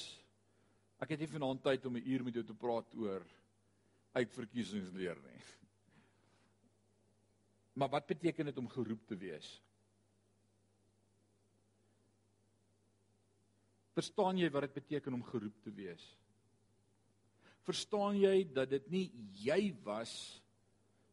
[1.00, 3.24] ek het nie vanaand tyd om 'n uur met jou te praat oor
[4.12, 5.42] uitverkiesingsleer nie.
[7.80, 9.62] Maar wat beteken dit om geroep te wees?
[13.94, 16.04] Verstaan jy wat dit beteken om geroep te wees?
[17.64, 20.43] Verstaan jy dat dit nie jy was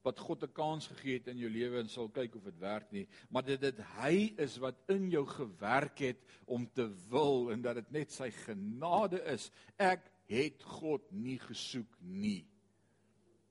[0.02, 2.92] wat God 'n kans gegee het in jou lewe en sal kyk of dit werk
[2.92, 7.62] nie, maar dat dit hy is wat in jou gewerk het om te wil en
[7.62, 9.50] dat dit net sy genade is.
[9.76, 12.46] Ek het God nie gesoek nie.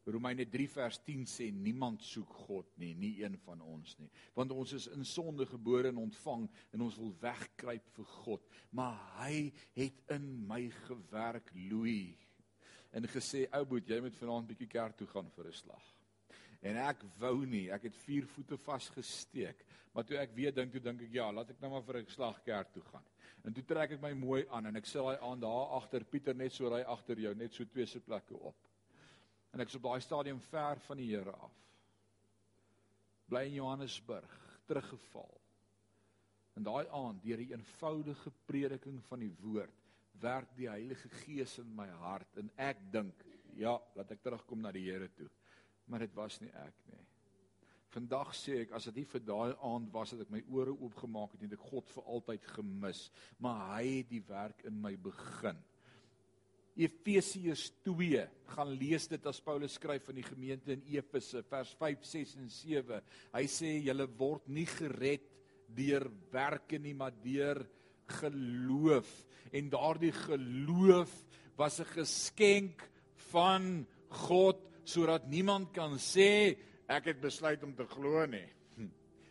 [0.09, 4.09] Romeine 3 vers 10 sê niemand soek God nie, nie een van ons nie.
[4.33, 8.97] Want ons is in sonde gebore en ontvang en ons wil wegkruip vir God, maar
[9.19, 12.17] hy het in my gewerk, Louis.
[12.91, 15.98] En gesê, ou boet, jy moet vanaand bietjie kerk toe gaan vir 'n slag.
[16.59, 20.81] En ek wou nie, ek het vier voete vasgesteek, maar toe ek weer dink, toe
[20.83, 23.05] dink ek ja, laat ek nou maar vir 'n slag kerk toe gaan.
[23.47, 26.35] En toe trek ek my mooi aan en ek sê daai aan daar agter Pieter
[26.35, 28.55] net so ry agter jou, net so twee sitplekke op.
[29.53, 31.55] En ek is op daai stadium ver van die Here af.
[33.29, 34.35] Bly in Johannesburg,
[34.67, 35.41] teruggeval.
[36.57, 39.75] En daai aand, deur die eenvoudige prediking van die woord,
[40.19, 43.23] werk die Heilige Gees in my hart en ek dink,
[43.55, 45.29] ja, laat ek terugkom na die Here toe.
[45.89, 47.05] Maar dit was nie ek nie.
[47.89, 51.33] Vandag sê ek as dit nie vir daai aand was dat ek my ore oopgemaak
[51.33, 53.07] het en ek God vir altyd gemis,
[53.41, 55.57] maar hy het die werk in my begin.
[56.79, 58.21] Efesiërs 2
[58.53, 62.53] gaan lees dit as Paulus skryf van die gemeente in Efese vers 5 6 en
[62.53, 63.01] 7
[63.33, 65.25] hy sê julle word nie gered
[65.75, 67.65] deur werke nie maar deur
[68.21, 69.09] geloof
[69.51, 71.11] en daardie geloof
[71.59, 72.85] was 'n geskenk
[73.31, 73.85] van
[74.23, 76.57] God sodat niemand kan sê
[76.89, 78.47] ek het besluit om te glo nie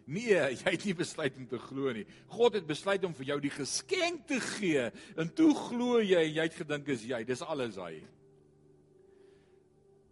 [0.08, 2.06] Nee, jy het nie besluit om te glo nie.
[2.32, 4.86] God het besluit om vir jou die geskenk te gee.
[5.20, 7.98] En toe glo jy, jy het gedink is jy, dis alles hy.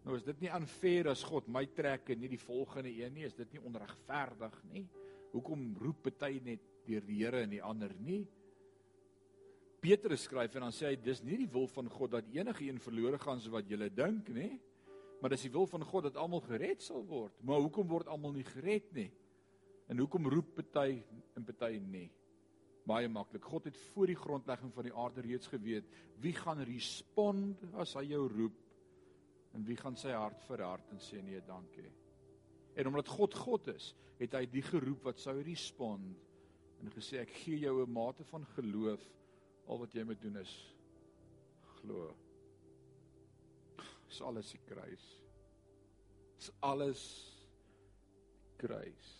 [0.05, 3.25] Nou is dit nie aanfair as God my trek en nie die volgende een nie,
[3.27, 4.85] is dit nie onregverdig nie?
[5.33, 8.21] Hoekom roep party net deur die Here en die ander nie?
[9.81, 12.79] Petrus skryf en dan sê hy dis nie die wil van God dat enige een
[12.85, 14.53] verlore gaan so wat julle dink nie,
[15.21, 17.35] maar dis die wil van God dat almal gered sal word.
[17.41, 19.11] Maar hoekom word almal nie gered nie?
[19.89, 21.01] En hoekom roep party
[21.37, 22.09] en party nie?
[22.87, 23.45] Baie maklik.
[23.45, 25.89] God het voor die grondlegging van die aarde reeds geweet
[26.23, 28.61] wie gaan respond as hy jou roep
[29.57, 31.89] en wie gaan sy hart verhard en sê nee, dankie.
[32.77, 36.14] En omdat God God is, het hy die geroep wat sou respond
[36.83, 39.03] en gesê ek gee jou 'n mate van geloof
[39.67, 40.55] al wat jy moet doen is
[41.81, 42.14] glo.
[44.07, 45.07] Dis alles die kruis.
[46.37, 47.03] Dis alles
[48.61, 49.13] kruis.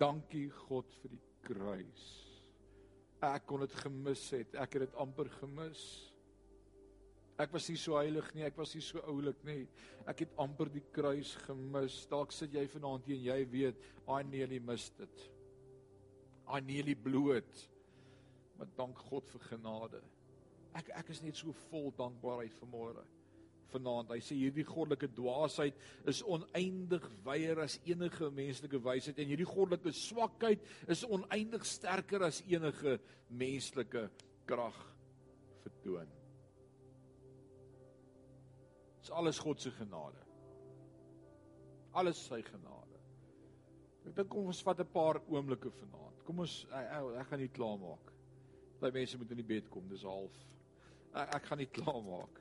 [0.00, 2.06] Dankie God vir die kruis.
[3.24, 4.56] Ek kon dit gemis het.
[4.56, 5.82] Ek het dit amper gemis.
[7.40, 9.62] Ek was nie so heilig nie, ek was nie so oulik nie.
[10.08, 12.02] Ek het amper die kruis gemis.
[12.10, 15.28] Dalk sit jy vanaand hier en jy weet, I nearly missed it.
[16.50, 17.64] I nearly blew it.
[18.58, 20.02] Maar dank God vir genade.
[20.76, 23.06] Ek ek is net so vol dankbaarheid vanmôre
[23.72, 24.12] vanaand.
[24.14, 25.76] Hy sê hierdie goddelike dwaasheid
[26.10, 32.42] is oneindig wyer as enige menslike wysheid en hierdie goddelike swakheid is oneindig sterker as
[32.46, 32.98] enige
[33.28, 34.08] menslike
[34.48, 34.80] krag
[35.64, 36.10] vertoon.
[39.00, 40.26] Dit is alles God se genade.
[41.92, 42.98] Alles sy genade.
[44.06, 46.24] Ek dink kom ons vat 'n paar oomblikke vanaand.
[46.24, 48.12] Kom ons ek, gaan nie klaarmaak.
[48.80, 50.36] Baie mense moet in die bed kom, dis half.
[51.14, 52.39] Ek, ek gaan nie klaarmaak.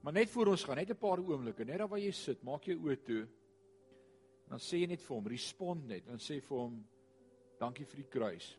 [0.00, 2.64] Maar net voor ons gaan, net 'n paar oomblikke, net daar waar jy sit, maak
[2.64, 3.28] jou oë toe.
[4.48, 6.84] Dan sê jy net vir hom, respond net, dan sê vir hom
[7.58, 8.56] dankie vir die kruis.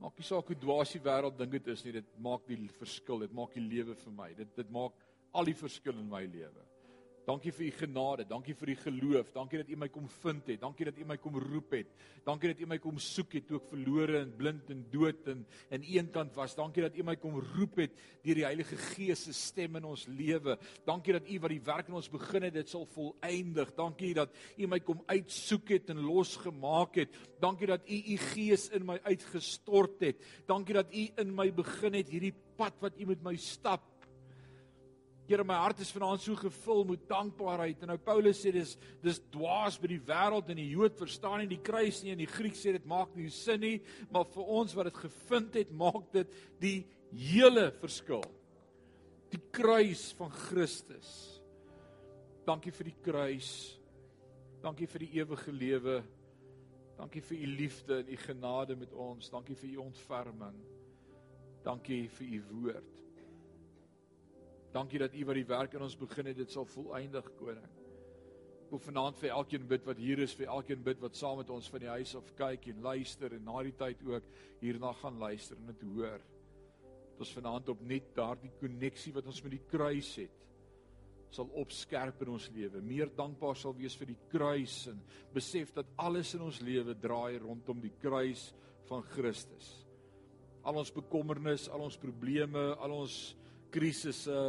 [0.00, 3.18] Maak nie saak hoe dwaas die wêreld dink dit is nie, dit maak die verskil,
[3.18, 4.34] dit maak die lewe vir my.
[4.34, 4.92] Dit dit maak
[5.32, 6.69] al die verskil in my lewe.
[7.30, 10.58] Dankie vir u genade, dankie vir u geloof, dankie dat u my kom vind het,
[10.64, 11.90] dankie dat u my kom roep het.
[12.26, 15.44] Dankie dat u my kom soek het toe ek verlore en blind en dood en
[15.76, 16.56] in een kant was.
[16.58, 20.08] Dankie dat u my kom roep het deur die Heilige Gees se stem in ons
[20.10, 20.56] lewe.
[20.88, 23.70] Dankie dat u wat die werk in ons begin het, dit sal volëindig.
[23.78, 27.14] Dankie dat u my kom uitsoek het en losgemaak het.
[27.38, 30.26] Dankie dat u u Gees in my uitgestort het.
[30.50, 33.86] Dankie dat u in my begin het hierdie pad wat u met my stap
[35.30, 37.84] Here my hart is vanaand so gevul met dankbaarheid.
[37.84, 41.52] En nou Paulus sê dis dis dwaas by die wêreld en die Jood verstaan nie
[41.52, 43.76] die kruis nie en die Griek sê dit maak nie sin nie,
[44.10, 46.80] maar vir ons wat dit gevind het, maak dit die
[47.14, 48.24] hele verskil.
[49.30, 51.12] Die kruis van Christus.
[52.48, 53.52] Dankie vir die kruis.
[54.64, 56.00] Dankie vir die ewige lewe.
[56.98, 59.30] Dankie vir u liefde en u genade met ons.
[59.30, 60.58] Dankie vir u ontferming.
[61.62, 62.99] Dankie vir u woord.
[64.72, 67.70] Dankie dat U wat die werk in ons begin het, dit sal volëindig, koning.
[68.60, 71.50] Ek wil vanaand vir elkeen bid wat hier is, vir elkeen bid wat saam met
[71.50, 74.28] ons van die huis af kyk en luister en na die tyd ook
[74.60, 76.22] hierna gaan luister en dit hoor.
[77.16, 80.38] Dat ons vanaand opnuut daardie koneksie wat ons met die kruis het
[81.34, 82.80] sal opskerp in ons lewe.
[82.82, 84.98] Meer dankbaar sal wees vir die kruis en
[85.34, 88.48] besef dat alles in ons lewe draai rondom die kruis
[88.88, 89.70] van Christus.
[90.66, 93.20] Al ons bekommernis, al ons probleme, al ons
[93.72, 94.40] krisisse,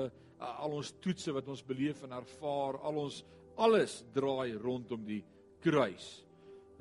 [0.42, 3.22] al ons toetse wat ons beleef en ervaar, al ons
[3.62, 5.22] alles draai rondom die
[5.62, 6.10] kruis.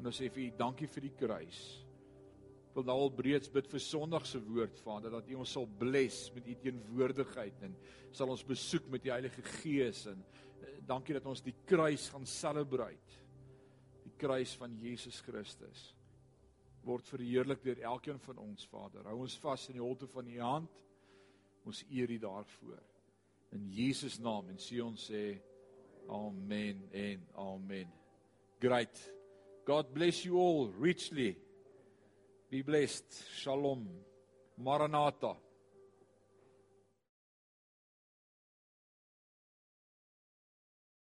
[0.00, 1.60] En ons sê vir U dankie vir die kruis.
[2.70, 5.66] Ek wil nou al breeds bid vir Sondag se woord, Vader, dat U ons sal
[5.80, 7.74] bless met U teenwoordigheid en
[8.14, 12.28] sal ons besoek met die Heilige Gees en eh, dankie dat ons die kruis gaan
[12.30, 13.18] celebrate.
[14.06, 15.90] Die kruis van Jesus Christus
[16.86, 19.04] word verheerlik deur elkeen van ons, Vader.
[19.10, 20.78] Hou ons vas in die holte van U hand.
[21.66, 22.82] Ons eer U daarvoor.
[23.52, 25.24] In Jesus naam en sê ons sê
[26.10, 27.90] amen en amen.
[28.60, 29.00] Great.
[29.66, 31.36] God bless you all richly.
[32.50, 33.24] Be blessed.
[33.38, 33.86] Shalom.
[34.56, 35.36] Maranatha.